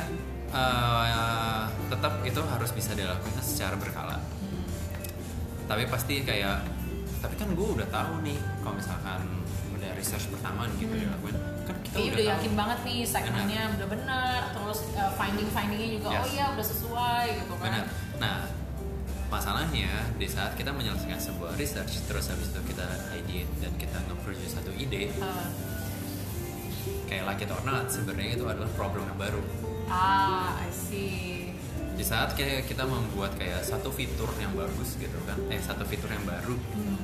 eh, 0.47 1.61
tetap 1.87 2.13
itu 2.21 2.41
harus 2.43 2.69
bisa 2.71 2.91
dilakukan 2.93 3.41
secara 3.41 3.75
berkala 3.75 4.17
Hmm. 4.17 4.63
tapi 5.65 5.83
pasti 5.85 6.21
kayak 6.21 6.63
tapi 7.17 7.33
kan 7.35 7.49
gue 7.49 7.67
udah 7.73 7.87
tahu 7.87 8.21
nih 8.21 8.37
kalau 8.61 8.75
misalkan 8.75 9.21
udah 9.71 9.89
research 9.93 10.29
pertama 10.29 10.69
gitu 10.73 10.87
Hmm. 10.87 11.01
dilakuin 11.03 11.35
kan 11.63 11.75
kita 11.81 11.93
Kayaknya 11.93 12.05
udah, 12.05 12.13
udah 12.13 12.23
tahu. 12.23 12.33
yakin 12.33 12.53
banget 12.55 12.79
nih 12.81 12.99
segmennya 13.03 13.61
udah 13.73 13.87
benar, 13.89 14.39
terus 14.49 14.79
uh, 14.93 15.11
finding-findingnya 15.13 15.89
juga 15.93 16.07
Yes. 16.07 16.19
oh 16.19 16.27
iya 16.29 16.45
udah 16.49 16.65
sesuai 16.65 17.25
gitu 17.35 17.53
kan. 17.53 17.63
benar 17.63 17.85
nah 18.17 18.35
masalahnya 19.27 19.89
di 20.15 20.25
saat 20.25 20.53
kita 20.53 20.71
menyelesaikan 20.71 21.19
sebuah 21.19 21.55
research 21.55 21.99
terus 22.05 22.27
habis 22.27 22.47
itu 22.47 22.61
kita 22.65 22.85
ideate 23.13 23.51
dan 23.59 23.71
kita 23.75 23.97
nge-produce 24.05 24.53
satu 24.53 24.71
ide 24.73 25.11
Uh, 25.17 25.47
kayak 27.05 27.23
like 27.25 27.39
it 27.39 27.49
or 27.49 27.59
not 27.61 27.87
sebenarnya 27.87 28.35
itu 28.35 28.45
adalah 28.45 28.67
problem 28.73 29.03
yang 29.05 29.17
baru 29.17 29.41
ah, 29.87 30.55
I 30.57 30.69
see. 30.69 31.51
di 31.93 32.03
saat 32.03 32.31
kayak 32.33 32.63
kita 32.65 32.83
membuat 32.83 33.35
kayak 33.35 33.63
satu 33.63 33.89
fitur 33.89 34.29
yang 34.37 34.53
bagus 34.53 34.95
gitu 34.95 35.17
kan 35.23 35.35
eh 35.47 35.59
satu 35.59 35.83
fitur 35.83 36.07
yang 36.07 36.23
baru 36.23 36.55
Hmm. 36.73 36.99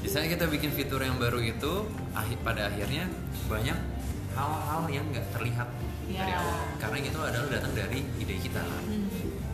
di 0.00 0.08
saat 0.08 0.26
kita 0.26 0.44
bikin 0.46 0.72
fitur 0.72 0.98
yang 0.98 1.16
baru 1.16 1.38
itu 1.38 1.84
akhir 2.10 2.36
pada 2.40 2.66
akhirnya 2.66 3.08
banyak 3.46 3.76
hal-hal 4.30 4.82
yang 4.88 5.04
nggak 5.06 5.26
terlihat 5.30 5.68
dari 6.06 6.26
Ya. 6.26 6.36
awal 6.36 6.58
karena 6.76 6.96
itu 6.98 7.18
adalah 7.18 7.48
datang 7.50 7.72
dari 7.72 8.00
ide 8.18 8.34
kita 8.36 8.60
Hmm. 8.60 8.99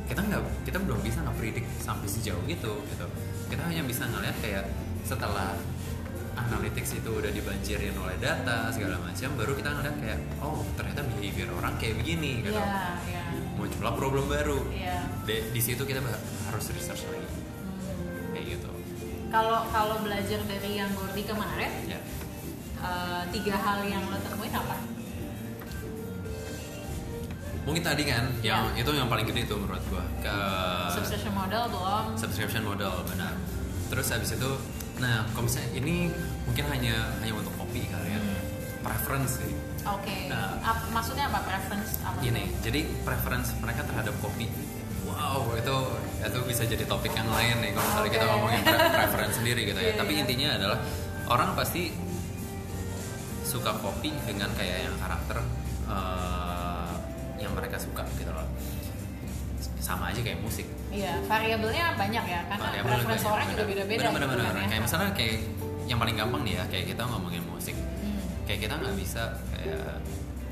Kita 0.06 0.20
nggak 0.22 0.42
kita 0.62 0.78
belum 0.78 0.98
bisa 1.02 1.18
ngepredik 1.20 1.66
sampai 1.78 2.06
sejauh 2.06 2.44
itu 2.46 2.72
gitu 2.86 3.06
kita 3.46 3.62
hanya 3.62 3.82
bisa 3.82 4.06
ngeliat 4.06 4.36
kayak 4.38 4.64
setelah 5.02 5.54
analytics 6.36 6.94
itu 6.94 7.10
udah 7.10 7.32
dibanjirin 7.32 7.96
oleh 7.96 8.16
data 8.20 8.68
segala 8.68 9.00
macam 9.00 9.28
baru 9.34 9.52
kita 9.56 9.70
ngeliat 9.72 9.96
kayak 9.98 10.18
oh 10.38 10.60
ternyata 10.76 11.00
behavior 11.10 11.48
orang 11.54 11.74
kayak 11.76 11.96
begini 11.96 12.44
gitu 12.44 12.54
Iya, 12.54 13.00
iya. 13.08 13.22
muncullah 13.56 13.94
problem 13.94 14.28
baru 14.28 14.58
Iya. 14.68 14.98
di, 15.24 15.36
di 15.50 15.60
situ 15.60 15.82
kita 15.82 16.04
harus 16.46 16.66
research 16.70 17.02
lagi 17.06 17.24
Hmm. 17.26 18.30
kayak 18.32 18.46
gitu 18.58 18.68
Kalau 19.26 19.66
kalau 19.68 19.96
belajar 20.00 20.38
dari 20.44 20.78
yang 20.78 20.90
Gordi 20.94 21.26
kemarin, 21.26 21.72
ya 21.84 21.98
eh, 22.78 23.22
tiga 23.34 23.56
hal 23.58 23.82
yang 23.82 24.06
lo 24.06 24.16
temuin 24.22 24.54
apa? 24.54 24.76
Mungkin 27.66 27.82
tadi 27.82 28.02
kan 28.04 28.30
yang 28.40 28.70
Ya. 28.70 28.78
itu 28.78 28.90
yang 28.92 29.06
paling 29.06 29.26
gede 29.26 29.42
tuh 29.44 29.58
menurut 29.58 29.82
gua 29.86 30.06
ke 30.18 30.34
Subscription 30.92 31.34
model 31.34 31.62
belum? 31.66 32.04
subscription 32.14 32.62
model 32.62 32.94
benar 33.04 33.34
terus 33.86 34.06
habis 34.08 34.30
itu 34.32 34.50
nah 34.96 35.26
kalau 35.28 35.44
misalnya 35.44 35.70
ini 35.74 36.08
mungkin 36.42 36.64
hanya 36.68 36.94
hanya 37.20 37.34
untuk 37.34 37.52
kopi 37.54 37.84
kali 37.84 38.08
ya 38.08 38.18
Hmm. 38.18 38.38
preference 38.82 39.32
sih 39.36 39.52
Oke. 39.84 40.26
Nah. 40.26 40.58
Ap- 40.60 40.90
maksudnya 40.90 41.26
apa 41.26 41.42
preference? 41.42 41.94
Apa 42.00 42.18
Gini, 42.18 42.50
jadi 42.58 42.90
preference 43.00 43.54
mereka 43.56 43.86
terhadap 43.86 44.18
kopi. 44.18 44.50
Wow, 45.06 45.54
itu 45.54 45.76
itu 46.18 46.38
bisa 46.42 46.66
jadi 46.66 46.82
topik 46.84 47.14
yang 47.14 47.30
lain 47.30 47.62
nih 47.62 47.70
kalau 47.70 47.86
misalnya 47.86 48.10
kita 48.10 48.24
Oke. 48.24 48.32
ngomongin 48.32 48.60
pre- 48.66 48.90
preference 48.92 49.34
sendiri 49.38 49.62
gitu 49.64 49.78
ya. 49.78 49.86
Iya, 49.86 49.94
Tapi 49.96 50.10
iya. 50.10 50.20
intinya 50.26 50.48
adalah 50.58 50.78
orang 51.28 51.54
pasti 51.54 51.94
suka 53.42 53.78
kopi 53.78 54.10
dengan 54.20 54.50
kayak 54.52 54.78
yang 54.82 54.96
karakter 54.98 55.38
yang 55.38 55.54
mereka 57.56 57.76
suka 57.80 58.04
gitu 58.20 58.30
loh. 58.30 58.46
Sama 59.80 60.12
aja 60.12 60.20
kayak 60.20 60.42
musik. 60.44 60.66
Iya, 60.92 61.16
variabelnya 61.24 61.94
banyak 61.96 62.24
ya, 62.26 62.40
karena 62.50 62.68
preference 62.84 63.22
banyak, 63.22 63.34
orang 63.34 63.46
juga 63.54 63.64
beda-beda. 63.64 64.06
Kan 64.12 64.28
ya. 64.36 64.66
Kayak 64.68 64.82
misalnya 64.84 65.10
kayak 65.16 65.36
yang 65.86 65.98
paling 66.02 66.16
gampang 66.18 66.42
nih 66.42 66.54
ya, 66.58 66.64
kayak 66.68 66.84
kita 66.92 67.02
ngomongin 67.06 67.42
musik. 67.46 67.76
Hmm. 67.78 68.18
Kayak 68.44 68.60
kita 68.66 68.74
nggak 68.82 68.94
bisa 68.98 69.22
kayak 69.54 69.80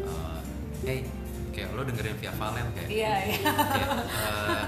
eh, 0.03 0.39
hey, 0.87 0.99
kayak 1.55 1.69
lo 1.75 1.83
dengerin 1.87 2.17
Via 2.19 2.33
Valen 2.35 2.67
kayak 2.75 2.89
Iya, 2.91 3.13
iya. 3.31 3.39
kayak, 3.47 3.89
eh, 4.11 4.65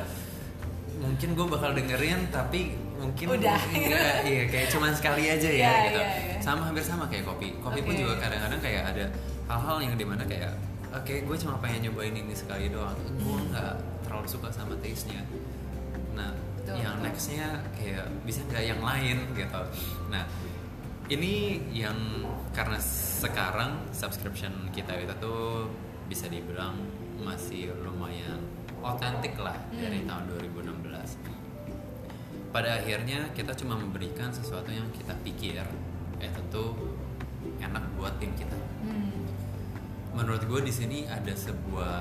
mungkin 0.96 1.28
gue 1.36 1.46
bakal 1.50 1.70
dengerin 1.76 2.20
tapi 2.32 2.72
mungkin 2.96 3.26
Udah. 3.36 3.60
enggak 3.68 4.14
iya 4.30 4.42
kayak 4.48 4.68
cuman 4.72 4.90
sekali 4.96 5.28
aja 5.28 5.50
ya 5.50 5.68
Iya, 5.68 5.72
gitu 5.92 6.00
iya, 6.00 6.08
iya. 6.16 6.36
sama 6.40 6.62
hampir 6.72 6.80
sama 6.80 7.04
kayak 7.12 7.28
kopi 7.28 7.52
kopi 7.60 7.84
pun 7.84 7.92
Oke. 7.92 8.00
juga 8.00 8.14
kadang-kadang 8.16 8.60
kayak 8.64 8.82
ada 8.96 9.04
hal-hal 9.46 9.76
yang 9.84 9.94
di 10.00 10.06
mana 10.08 10.24
kayak 10.24 10.56
oke 10.96 11.14
gue 11.22 11.36
cuma 11.38 11.54
pengen 11.58 11.80
nyobain 11.84 12.12
ini 12.12 12.32
sekali 12.32 12.68
doang 12.68 12.96
gue 12.96 13.38
nggak 13.46 13.74
terlalu 14.02 14.26
suka 14.26 14.48
sama 14.50 14.74
taste 14.78 15.06
nya 15.06 15.22
nah 16.12 16.32
Betul, 16.56 16.82
yang 16.82 16.96
betul. 16.96 17.06
nextnya 17.06 17.48
kayak 17.72 18.06
bisa 18.24 18.40
nggak 18.44 18.64
yang 18.64 18.80
lain 18.80 19.18
gitu 19.32 19.62
nah 20.08 20.24
ini 21.06 21.34
yang 21.70 21.94
karena 22.50 22.80
sekarang 22.82 23.86
subscription 23.92 24.50
kita 24.72 24.90
itu 24.96 25.14
tuh 25.16 25.70
bisa 26.06 26.26
dibilang 26.26 26.74
masih 27.16 27.70
lumayan 27.78 28.42
otentik 28.80 29.38
lah 29.38 29.54
dari 29.70 30.02
Hmm. 30.02 30.08
tahun 30.08 30.24
2016 30.50 31.18
pada 32.50 32.78
akhirnya 32.78 33.30
kita 33.30 33.52
cuma 33.54 33.76
memberikan 33.76 34.30
sesuatu 34.30 34.70
yang 34.70 34.86
kita 34.90 35.12
pikir 35.22 35.62
eh 36.18 36.30
tentu 36.30 36.72
enak 37.58 37.84
buat 37.94 38.16
tim 38.18 38.32
kita 38.34 38.56
Hmm. 38.82 39.05
Menurut 40.16 40.42
gue 40.48 40.60
di 40.64 40.72
sini 40.72 40.98
ada 41.04 41.28
sebuah 41.36 42.00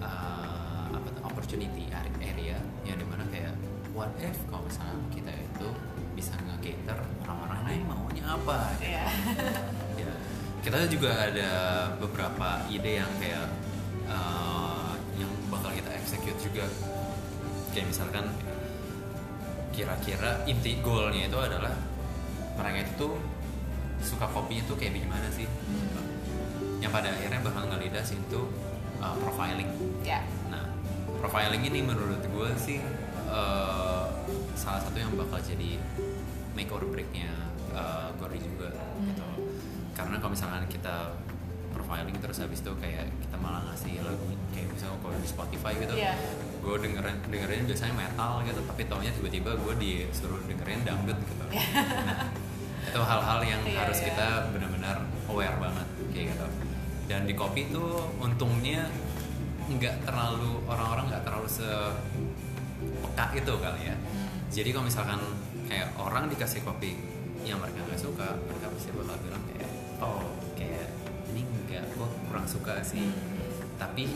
uh, 0.00 0.88
apa 0.96 1.08
tuh, 1.12 1.22
opportunity 1.28 1.92
area 2.24 2.56
yang 2.88 2.96
di 2.96 3.04
mana 3.04 3.28
kayak 3.28 3.52
what 3.92 4.08
if 4.16 4.32
kalau 4.48 4.64
misalnya 4.64 4.96
kita 5.12 5.28
itu 5.28 5.68
bisa 6.16 6.32
nge-cater 6.40 6.98
orang-orang 7.28 7.60
ini 7.68 7.84
maunya 7.84 8.24
apa 8.24 8.72
gitu. 8.80 8.96
Iya. 8.96 9.06
ya 10.08 10.12
kita 10.64 10.88
juga 10.88 11.10
ada 11.12 11.50
beberapa 12.00 12.64
ide 12.72 13.04
yang 13.04 13.12
kayak 13.20 13.46
uh, 14.08 14.96
yang 15.20 15.28
bakal 15.52 15.68
kita 15.68 15.92
execute 16.00 16.40
juga 16.40 16.64
kayak 17.76 17.92
misalkan 17.92 18.24
kira-kira 19.76 20.40
inti 20.48 20.80
goalnya 20.80 21.28
itu 21.28 21.36
adalah 21.36 21.76
mereka 22.56 22.88
itu 22.88 23.08
suka 24.00 24.24
kopi 24.32 24.64
itu 24.64 24.72
kayak 24.80 24.96
gimana 24.96 25.28
sih 25.28 25.44
Hmm. 25.44 26.03
Yang 26.84 26.92
pada 26.92 27.08
akhirnya 27.08 27.40
bakal 27.40 27.64
ngelidas 27.64 28.12
itu 28.12 28.40
uh, 29.00 29.16
profiling 29.16 29.70
Ya. 30.04 30.20
nah 30.46 30.68
profiling 31.18 31.64
ini 31.64 31.80
menurut 31.80 32.20
gue 32.20 32.48
sih 32.60 32.78
uh, 33.26 34.04
salah 34.54 34.80
satu 34.80 34.92
yang 34.94 35.08
bakal 35.14 35.40
jadi 35.40 35.80
make 36.52 36.68
or 36.68 36.84
breaknya 36.84 37.32
uh, 37.72 38.12
Gori 38.14 38.36
juga 38.36 38.68
gitu 39.00 39.24
karena 39.92 40.20
kalau 40.20 40.32
misalkan 40.32 40.68
kita 40.68 41.16
profiling 41.72 42.14
terus 42.20 42.38
habis 42.38 42.60
itu 42.60 42.70
kayak 42.76 43.08
kita 43.18 43.36
malah 43.40 43.64
ngasih 43.66 43.98
lagu 44.00 44.22
kayak 44.52 44.68
misalnya 44.70 45.00
kalau 45.00 45.16
di 45.16 45.26
Spotify 45.26 45.72
gitu 45.74 45.94
Iya. 45.96 46.14
gue 46.60 46.76
dengerin 46.80 47.16
dengerin 47.26 47.62
biasanya 47.64 47.94
metal 47.96 48.32
gitu 48.44 48.60
tapi 48.62 48.82
taunya 48.84 49.10
tiba-tiba 49.10 49.50
gue 49.56 49.74
disuruh 49.76 50.38
dengerin 50.44 50.84
dangdut 50.84 51.18
gitu 51.18 51.44
nah, 51.48 52.28
itu 52.84 53.00
hal-hal 53.00 53.40
yang 53.42 53.62
Iya, 53.64 53.78
harus 53.80 53.98
iya. 53.98 54.06
kita 54.12 54.26
benar-benar 54.52 54.96
aware 55.26 55.56
banget 55.58 55.86
kayak 56.12 56.26
gitu 56.36 56.46
dan 57.04 57.28
di 57.28 57.34
kopi 57.36 57.68
tuh 57.68 58.08
untungnya 58.18 58.88
nggak 59.64 60.04
terlalu 60.04 60.60
orang-orang 60.68 61.08
nggak 61.08 61.24
terlalu 61.24 61.48
se 61.48 61.68
peka 63.16 63.32
itu 63.32 63.54
kali 63.56 63.80
ya 63.88 63.96
jadi 64.52 64.68
kalau 64.70 64.84
misalkan 64.86 65.20
kayak 65.66 65.88
orang 65.96 66.28
dikasih 66.28 66.60
kopi 66.62 66.96
yang 67.44 67.60
mereka 67.60 67.80
nggak 67.84 68.00
suka 68.00 68.28
mereka 68.44 68.66
pasti 68.72 68.90
bakal 68.92 69.16
bilang 69.20 69.42
kayak 69.52 69.70
oh 70.00 70.24
kayak 70.56 70.88
ini 71.32 71.42
enggak 71.44 71.84
gue 71.92 72.08
kurang 72.28 72.44
suka 72.44 72.80
sih 72.84 73.08
tapi 73.76 74.08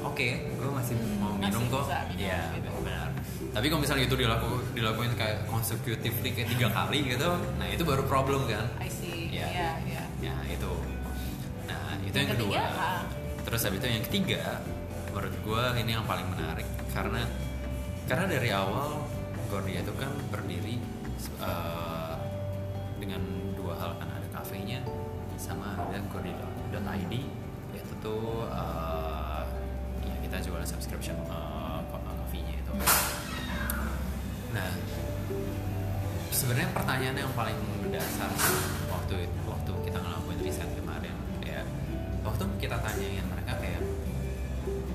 oke 0.00 0.26
gue 0.58 0.70
masih 0.70 0.94
Hmm, 0.94 1.18
mau 1.18 1.32
masih 1.34 1.42
minum 1.48 1.62
kok 1.70 1.84
iya 2.14 2.54
gitu. 2.54 2.70
benar 2.82 3.08
tapi 3.54 3.66
kalau 3.70 3.82
misalnya 3.82 4.04
itu 4.10 4.16
dilaku, 4.18 4.50
dilakuin 4.74 5.14
kayak 5.14 5.46
consecutively 5.46 6.30
kayak 6.34 6.48
tiga 6.50 6.68
kali 6.70 6.98
gitu 7.06 7.30
nah 7.58 7.66
itu 7.66 7.82
baru 7.82 8.02
problem 8.06 8.46
kan 8.46 8.66
I 8.78 8.90
see. 8.90 9.30
Iya. 9.34 9.46
Iya, 9.50 9.68
iya. 9.86 10.02
ya 10.22 10.34
itu 10.50 10.70
nah 10.70 10.78
itu 10.78 10.83
Yang 12.14 12.22
yang, 12.22 12.32
kedua. 12.38 12.54
Ketiga, 12.54 12.86
terus 13.42 13.60
habis 13.66 13.78
itu 13.82 13.86
yang 13.90 14.04
ketiga 14.06 14.42
menurut 15.10 15.34
gue 15.42 15.64
ini 15.82 15.90
yang 15.98 16.06
paling 16.06 16.26
menarik. 16.30 16.66
Karena 16.94 17.26
karena 18.06 18.24
dari 18.30 18.50
awal 18.54 19.02
Gordia 19.50 19.82
itu 19.82 19.92
kan 19.98 20.14
berdiri 20.30 20.78
uh, 21.42 22.14
dengan 23.02 23.22
dua 23.58 23.74
hal 23.82 23.98
kan. 23.98 24.06
Ada 24.14 24.28
kafenya 24.30 24.78
sama 25.34 25.74
ada 25.74 25.98
Gordia.id 26.14 27.14
yaitu 27.74 27.94
tuh 27.98 28.46
uh, 28.46 29.42
ya 30.06 30.14
kita 30.22 30.38
jualan 30.46 30.62
subscription 30.62 31.18
uh, 31.26 31.82
coffee-nya 31.90 32.54
itu. 32.54 32.72
Nah 34.54 34.70
sebenarnya 36.30 36.70
pertanyaan 36.70 37.16
yang 37.26 37.32
paling 37.34 37.58
mendasar 37.82 38.30
waktu 38.90 39.26
waktu 39.46 39.72
kita 39.90 39.98
ngelakuin 39.98 40.38
riset 40.42 40.70
kita 42.64 42.76
tanyain 42.78 43.26
mereka 43.26 43.52
kayak 43.58 43.82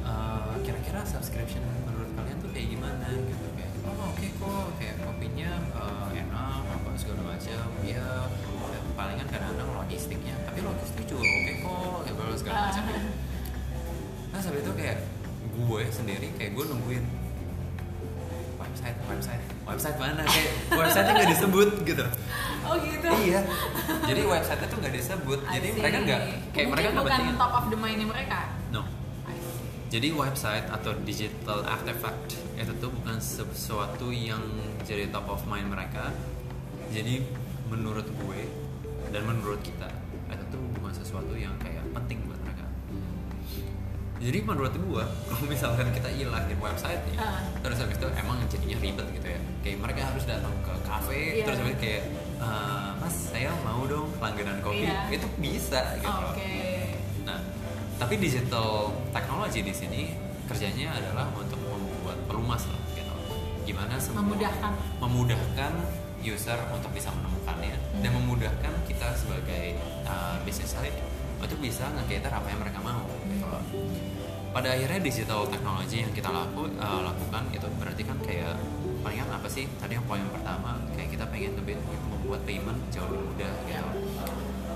"Eh, 0.02 0.54
kira-kira 0.62 1.00
subscription 1.04 1.62
menurut 1.84 2.10
kalian 2.12 2.38
tuh 2.40 2.50
kayak 2.50 2.68
gimana 2.68 3.06
gitu 3.14 3.46
kayak 3.54 3.72
oh 3.86 4.10
oke 4.10 4.26
kok 4.26 4.68
kayak 4.76 4.96
kopinya 5.00 5.52
eh, 5.72 6.08
enak 6.20 6.62
apa 6.68 6.90
segala 6.96 7.22
macam 7.28 7.70
ya 7.84 8.06
ya, 8.66 8.80
palingan 8.92 9.28
kadang-kadang 9.28 9.70
logistiknya 9.76 10.36
tapi 10.44 10.60
logistik 10.60 11.06
juga 11.06 11.24
oke 11.24 11.54
kok 11.56 11.98
kayak 12.04 12.16
gitu, 12.16 12.34
segala 12.36 12.58
macam 12.66 12.84
Ah. 12.84 12.90
gitu. 12.90 13.10
nah 14.30 14.40
sampai 14.40 14.60
itu 14.60 14.72
kayak 14.74 14.98
gue 15.52 15.82
sendiri 15.90 16.28
kayak 16.36 16.52
gue 16.54 16.66
nungguin 16.66 17.06
website 18.58 18.98
website 19.06 19.44
website 19.64 19.98
mana 19.98 20.24
kayak 20.24 20.52
website 20.72 21.06
nggak 21.08 21.30
disebut 21.32 21.70
gitu. 21.84 22.06
Iya 23.22 23.42
jadi 24.04 24.22
website 24.24 24.60
tuh 24.64 24.78
nggak 24.78 24.94
disebut 24.94 25.40
I 25.42 25.52
jadi 25.54 25.68
see. 25.68 25.78
mereka 25.78 25.98
nggak 26.00 26.22
kayak 26.22 26.38
Mungkin 26.42 26.66
mereka 26.70 26.88
nggak 26.90 27.00
bukan 27.00 27.14
pentingin 27.14 27.38
top 27.38 27.54
of 27.54 27.66
the 27.68 27.78
mind 27.78 28.02
mereka. 28.04 28.40
no 28.70 28.82
jadi 29.90 30.08
website 30.14 30.66
atau 30.68 30.92
digital 31.02 31.60
artifact 31.64 32.30
itu 32.54 32.72
tuh 32.76 32.90
bukan 32.92 33.18
sesuatu 33.18 34.08
yang 34.10 34.44
jadi 34.82 35.10
top 35.10 35.26
of 35.28 35.42
mind 35.44 35.68
mereka 35.68 36.14
jadi 36.90 37.26
menurut 37.66 38.06
gue 38.06 38.42
dan 39.08 39.22
menurut 39.24 39.58
kita 39.60 39.90
itu 40.28 40.44
tuh 40.48 40.62
bukan 40.74 40.92
sesuatu 40.92 41.34
yang 41.34 41.58
kayak 41.58 41.82
penting 41.90 42.22
buat 42.24 42.38
mereka 42.40 42.66
jadi 44.20 44.38
menurut 44.42 44.74
gue 44.74 45.04
kalau 45.28 45.46
misalkan 45.46 45.88
kita 45.90 46.10
hilangin 46.12 46.58
websitenya 46.58 47.18
Ah. 47.18 47.40
terus 47.58 47.80
habis 47.80 47.96
itu 47.96 48.08
emang 48.14 48.38
jadinya 48.46 48.78
ribet 48.78 49.08
gitu 49.12 49.28
ya 49.28 49.40
kayak 49.60 49.78
mereka 49.80 50.02
harus 50.06 50.24
datang 50.24 50.54
ke 50.60 50.74
kafe 50.82 51.20
Iya. 51.34 51.46
terus 51.46 51.58
habis 51.58 51.74
itu 51.74 51.82
kayak 51.82 52.04
"Eh, 52.40 52.90
mas 52.96 53.16
saya 53.30 53.52
mau 53.62 53.84
dong 53.84 54.08
langganan 54.16 54.58
kopi 54.60 54.88
Iya. 54.88 55.12
itu 55.12 55.28
bisa 55.38 55.82
gitu. 55.96 56.24
Oke. 56.26 56.56
Nah, 57.22 57.40
tapi 57.96 58.16
digital 58.16 58.68
technology 59.12 59.60
di 59.60 59.74
sini 59.74 60.02
kerjanya 60.46 60.96
adalah 60.96 61.28
untuk 61.32 61.60
membuat 61.60 62.18
pelumas 62.26 62.64
lah 62.66 62.80
gitu. 62.90 63.14
Gimana 63.66 64.00
semua 64.00 64.24
Memudahkan. 64.24 64.72
memudahkan 64.98 65.74
user 66.20 66.60
untuk 66.70 66.92
bisa 66.92 67.12
menemukannya 67.12 67.76
dan 68.00 68.12
memudahkan 68.14 68.74
kita 68.84 69.08
sebagai 69.14 69.76
uh, 70.04 70.36
business 70.42 70.74
side 70.74 70.96
untuk 71.38 71.60
bisa 71.60 71.88
nge-cater 71.90 72.28
apa 72.30 72.48
yang 72.50 72.60
mereka 72.60 72.80
mau 72.80 73.04
gitu 73.26 73.46
loh. 73.46 73.64
Pada 74.50 74.74
akhirnya 74.74 75.00
digital 75.00 75.46
technology 75.46 76.02
yang 76.02 76.12
kita 76.12 76.28
laku, 76.28 76.68
uh, 76.76 77.02
lakukan 77.06 77.44
itu 77.54 77.68
berarti 77.78 78.02
kan 78.02 78.18
kayak 78.20 78.58
palingan 79.00 79.30
apa 79.30 79.48
sih? 79.48 79.70
Tadi 79.78 79.94
yang 79.94 80.04
poin 80.04 80.26
pertama 80.28 80.76
kayak 80.92 81.14
kita 81.14 81.24
pengen 81.30 81.54
lebih 81.56 81.78
membuat 82.30 82.46
payment 82.46 82.78
jauh 82.94 83.10
lebih 83.10 83.26
mudah 83.26 83.54
gitu. 83.66 83.90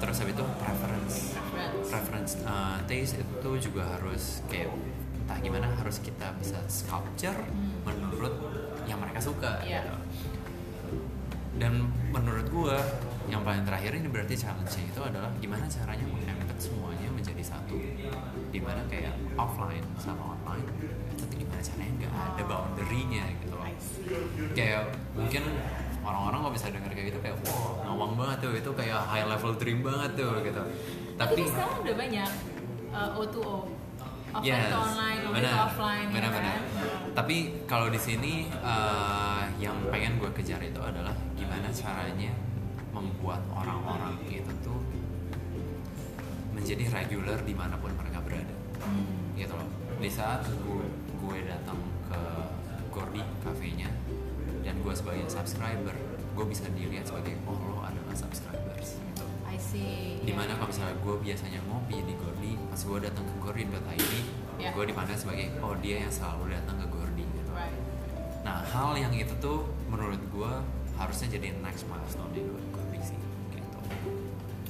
Terus 0.02 0.16
habis 0.18 0.34
itu 0.34 0.46
preference 0.58 1.16
Preference. 1.38 1.86
preference 1.86 2.32
uh, 2.42 2.82
taste 2.90 3.22
itu 3.22 3.50
juga 3.62 3.86
harus 3.86 4.42
kayak 4.50 4.74
entah 5.22 5.38
gimana 5.38 5.70
harus 5.70 6.02
kita 6.02 6.34
bisa 6.36 6.58
sculpture 6.66 7.38
menurut 7.86 8.34
yang 8.90 8.98
mereka 8.98 9.22
suka 9.22 9.62
Iya. 9.62 9.86
gitu. 9.86 9.94
dan 11.54 11.78
menurut 12.10 12.50
gua 12.50 12.82
yang 13.30 13.46
paling 13.46 13.62
terakhir 13.62 13.94
ini 13.94 14.10
berarti 14.10 14.34
challenge 14.34 14.74
itu 14.74 14.98
adalah 14.98 15.30
gimana 15.38 15.70
caranya 15.70 16.02
mengemet 16.10 16.58
semuanya 16.58 17.06
menjadi 17.14 17.46
satu 17.46 17.78
di 18.50 18.58
mana 18.58 18.82
kayak 18.90 19.14
offline 19.38 19.86
sama 19.96 20.34
online 20.34 20.66
tuh 21.14 21.30
gimana 21.30 21.62
caranya 21.62 21.94
nggak 22.02 22.14
ada 22.34 22.44
boundary-nya 22.44 23.24
gitu 23.38 23.54
loh 23.54 23.70
kayak 24.52 24.90
mungkin 25.14 25.44
orang-orang 26.04 26.40
nggak 26.42 26.56
bisa 26.56 26.68
denger 26.70 26.92
kayak 26.92 27.08
gitu 27.10 27.20
kayak 27.20 27.36
wow 27.42 27.82
ngawang 27.82 28.14
banget 28.14 28.38
tuh 28.40 28.54
itu 28.54 28.72
kayak 28.74 29.00
high 29.04 29.26
level 29.26 29.54
dream 29.56 29.80
banget 29.82 30.12
tuh 30.16 30.34
gitu 30.42 30.62
Tapi 31.14 31.32
tapi 31.34 31.42
sekarang 31.46 31.78
udah 31.80 31.96
banyak 31.96 32.30
uh, 32.90 33.10
O2O. 33.16 33.58
Offline 34.34 34.50
Yes, 34.50 34.66
to 34.66 34.78
online, 34.82 34.98
online 35.22 35.22
to 35.22 35.30
benar, 35.38 35.54
offline 35.64 36.08
ya 36.10 36.14
benar-benar. 36.18 36.58
kan? 36.58 36.64
Tapi 37.14 37.36
kalau 37.64 37.88
di 37.88 38.02
sini 38.02 38.34
uh, 38.60 39.46
yang 39.56 39.78
pengen 39.88 40.18
gue 40.18 40.26
kejar 40.34 40.58
itu 40.58 40.82
adalah 40.82 41.14
gimana 41.34 41.70
caranya 41.70 42.34
membuat 42.90 43.46
orang-orang 43.48 44.18
itu 44.28 44.50
tuh 44.60 44.82
menjadi 46.50 46.82
regular 46.92 47.38
di 47.42 47.54
mana 47.54 47.78
pun 47.78 47.94
mereka 47.94 48.22
berada, 48.22 48.56
Hmm. 48.82 49.38
gitu 49.38 49.54
loh. 49.54 49.70
Di 49.98 50.10
saat 50.10 50.42
gue, 50.46 50.86
gue 51.16 51.38
datang 51.46 51.78
ke 52.04 52.20
Gordy 52.90 53.22
kafenya 53.40 53.93
gue 54.84 54.94
sebagai 54.94 55.24
subscriber, 55.26 55.96
gue 56.36 56.46
bisa 56.46 56.68
dilihat 56.70 57.08
sebagai 57.08 57.40
oh 57.48 57.56
lo 57.56 57.80
adalah 57.82 58.12
subscribers, 58.12 59.00
gitu 59.00 59.24
I 59.48 59.56
see. 59.56 60.20
di 60.20 60.36
mana 60.36 60.54
kalau 60.54 60.68
misalnya 60.68 61.00
gue 61.00 61.16
biasanya 61.24 61.60
ngopi 61.66 62.04
di 62.04 62.14
Gordi 62.14 62.54
pas 62.68 62.78
gue 62.78 63.00
datang 63.00 63.24
ke 63.24 63.36
gordi.id 63.40 64.14
Ya. 64.54 64.70
gue 64.70 64.86
dipandang 64.86 65.18
sebagai 65.18 65.50
oh 65.60 65.74
dia 65.82 65.98
yang 65.98 66.14
selalu 66.14 66.54
datang 66.54 66.78
ke 66.78 66.86
Gordi 66.88 67.26
gitu. 67.26 67.52
Right. 67.52 67.74
nah 68.46 68.62
hal 68.62 68.94
yang 68.94 69.10
itu 69.12 69.34
tuh 69.40 69.66
menurut 69.90 70.22
gue 70.30 70.52
harusnya 70.94 71.28
jadi 71.32 71.58
next 71.60 71.90
milestone 71.90 72.30
di 72.32 72.46
Gordi 72.70 73.00
sih 73.02 73.18
gitu 73.50 73.80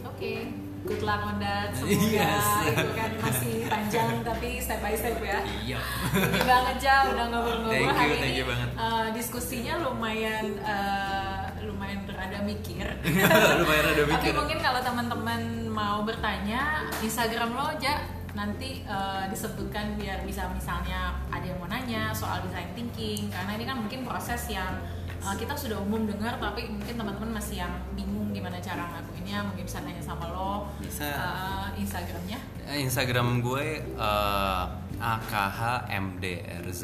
Oke, 0.03 0.49
good 0.83 1.01
luck 1.01 1.23
on 1.23 1.37
that. 1.37 1.71
Semoga 1.71 1.95
Yes. 2.13 2.47
itu 2.69 2.89
kan 2.93 3.11
masih 3.17 3.55
panjang 3.65 4.09
tapi 4.21 4.49
step 4.57 4.79
by 4.79 4.93
step 4.93 5.17
ya. 5.17 5.39
iya 5.61 5.79
you 6.13 6.43
banget 6.43 6.75
Ja 6.79 6.95
udah 7.07 7.25
ngobrol-ngobrol 7.27 7.71
Thank 7.71 7.87
you, 7.87 7.95
hari 7.95 8.15
thank 8.17 8.29
ini. 8.29 8.39
you 8.39 8.45
banget. 8.45 8.69
eh, 8.73 9.07
diskusinya 9.13 9.73
lumayan 9.81 10.45
eh, 10.57 11.41
lumayan 11.63 11.99
berada 12.03 12.37
mikir. 12.41 12.85
lumayan 13.59 13.85
ada 13.87 14.01
Tapi 14.03 14.11
mikir 14.11 14.33
mungkin 14.33 14.57
kalau 14.59 14.79
teman-teman 14.79 15.41
mau 15.69 16.03
bertanya, 16.03 16.61
Instagram 16.99 17.49
lo 17.51 17.71
Ja 17.77 17.95
nanti 18.33 18.81
eh, 18.81 19.23
disebutkan 19.27 19.93
biar 19.93 20.21
bisa 20.21 20.49
misalnya 20.49 20.99
ada 21.27 21.45
yang 21.45 21.57
mau 21.57 21.67
nanya 21.67 22.09
soal 22.11 22.41
design 22.41 22.73
thinking 22.73 23.29
karena 23.29 23.51
ini 23.53 23.63
kan 23.63 23.77
mungkin 23.77 24.01
proses 24.01 24.41
yang 24.47 24.73
eh, 25.21 25.35
kita 25.37 25.53
sudah 25.53 25.77
umum 25.77 26.03
dengar 26.03 26.35
tapi 26.37 26.65
mungkin 26.67 26.93
teman-teman 26.93 27.29
masih 27.33 27.61
yang 27.61 27.73
bingung 27.93 28.22
gimana 28.33 28.57
cara 28.57 28.83
ngelakuinnya 28.89 29.37
mungkin 29.45 29.63
bisa 29.63 29.79
nanya 29.81 30.01
sama 30.01 30.25
lo 30.27 30.67
Bisa. 30.81 31.05
eh, 31.07 31.67
Instagramnya 31.79 32.39
Eh, 32.65 32.79
Instagram 32.81 33.39
gue 33.39 33.65
eh, 33.85 34.63
AKHMDRZ 34.97 36.83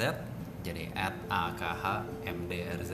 jadi 0.60 0.92
at 0.94 1.16
AKHMDRZ 1.28 2.94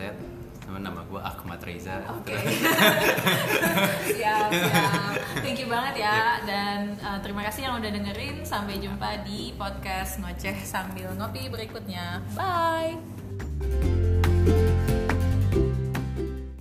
Nama 0.66 0.82
nama 0.82 1.06
gue 1.06 1.22
Ahmad 1.22 1.62
Reza 1.62 2.02
Oke. 2.10 2.34
siap, 4.18 4.50
siap. 4.50 5.14
Thank 5.38 5.62
you 5.62 5.70
banget 5.70 6.02
ya 6.02 6.42
dan 6.42 6.98
uh, 7.06 7.22
terima 7.22 7.46
kasih 7.46 7.70
yang 7.70 7.78
udah 7.78 7.92
dengerin. 7.94 8.42
Sampai 8.42 8.82
jumpa 8.82 9.22
di 9.22 9.54
podcast 9.54 10.18
ngoceh 10.18 10.58
sambil 10.66 11.14
ngopi 11.14 11.54
berikutnya. 11.54 12.18
Bye. 12.34 14.05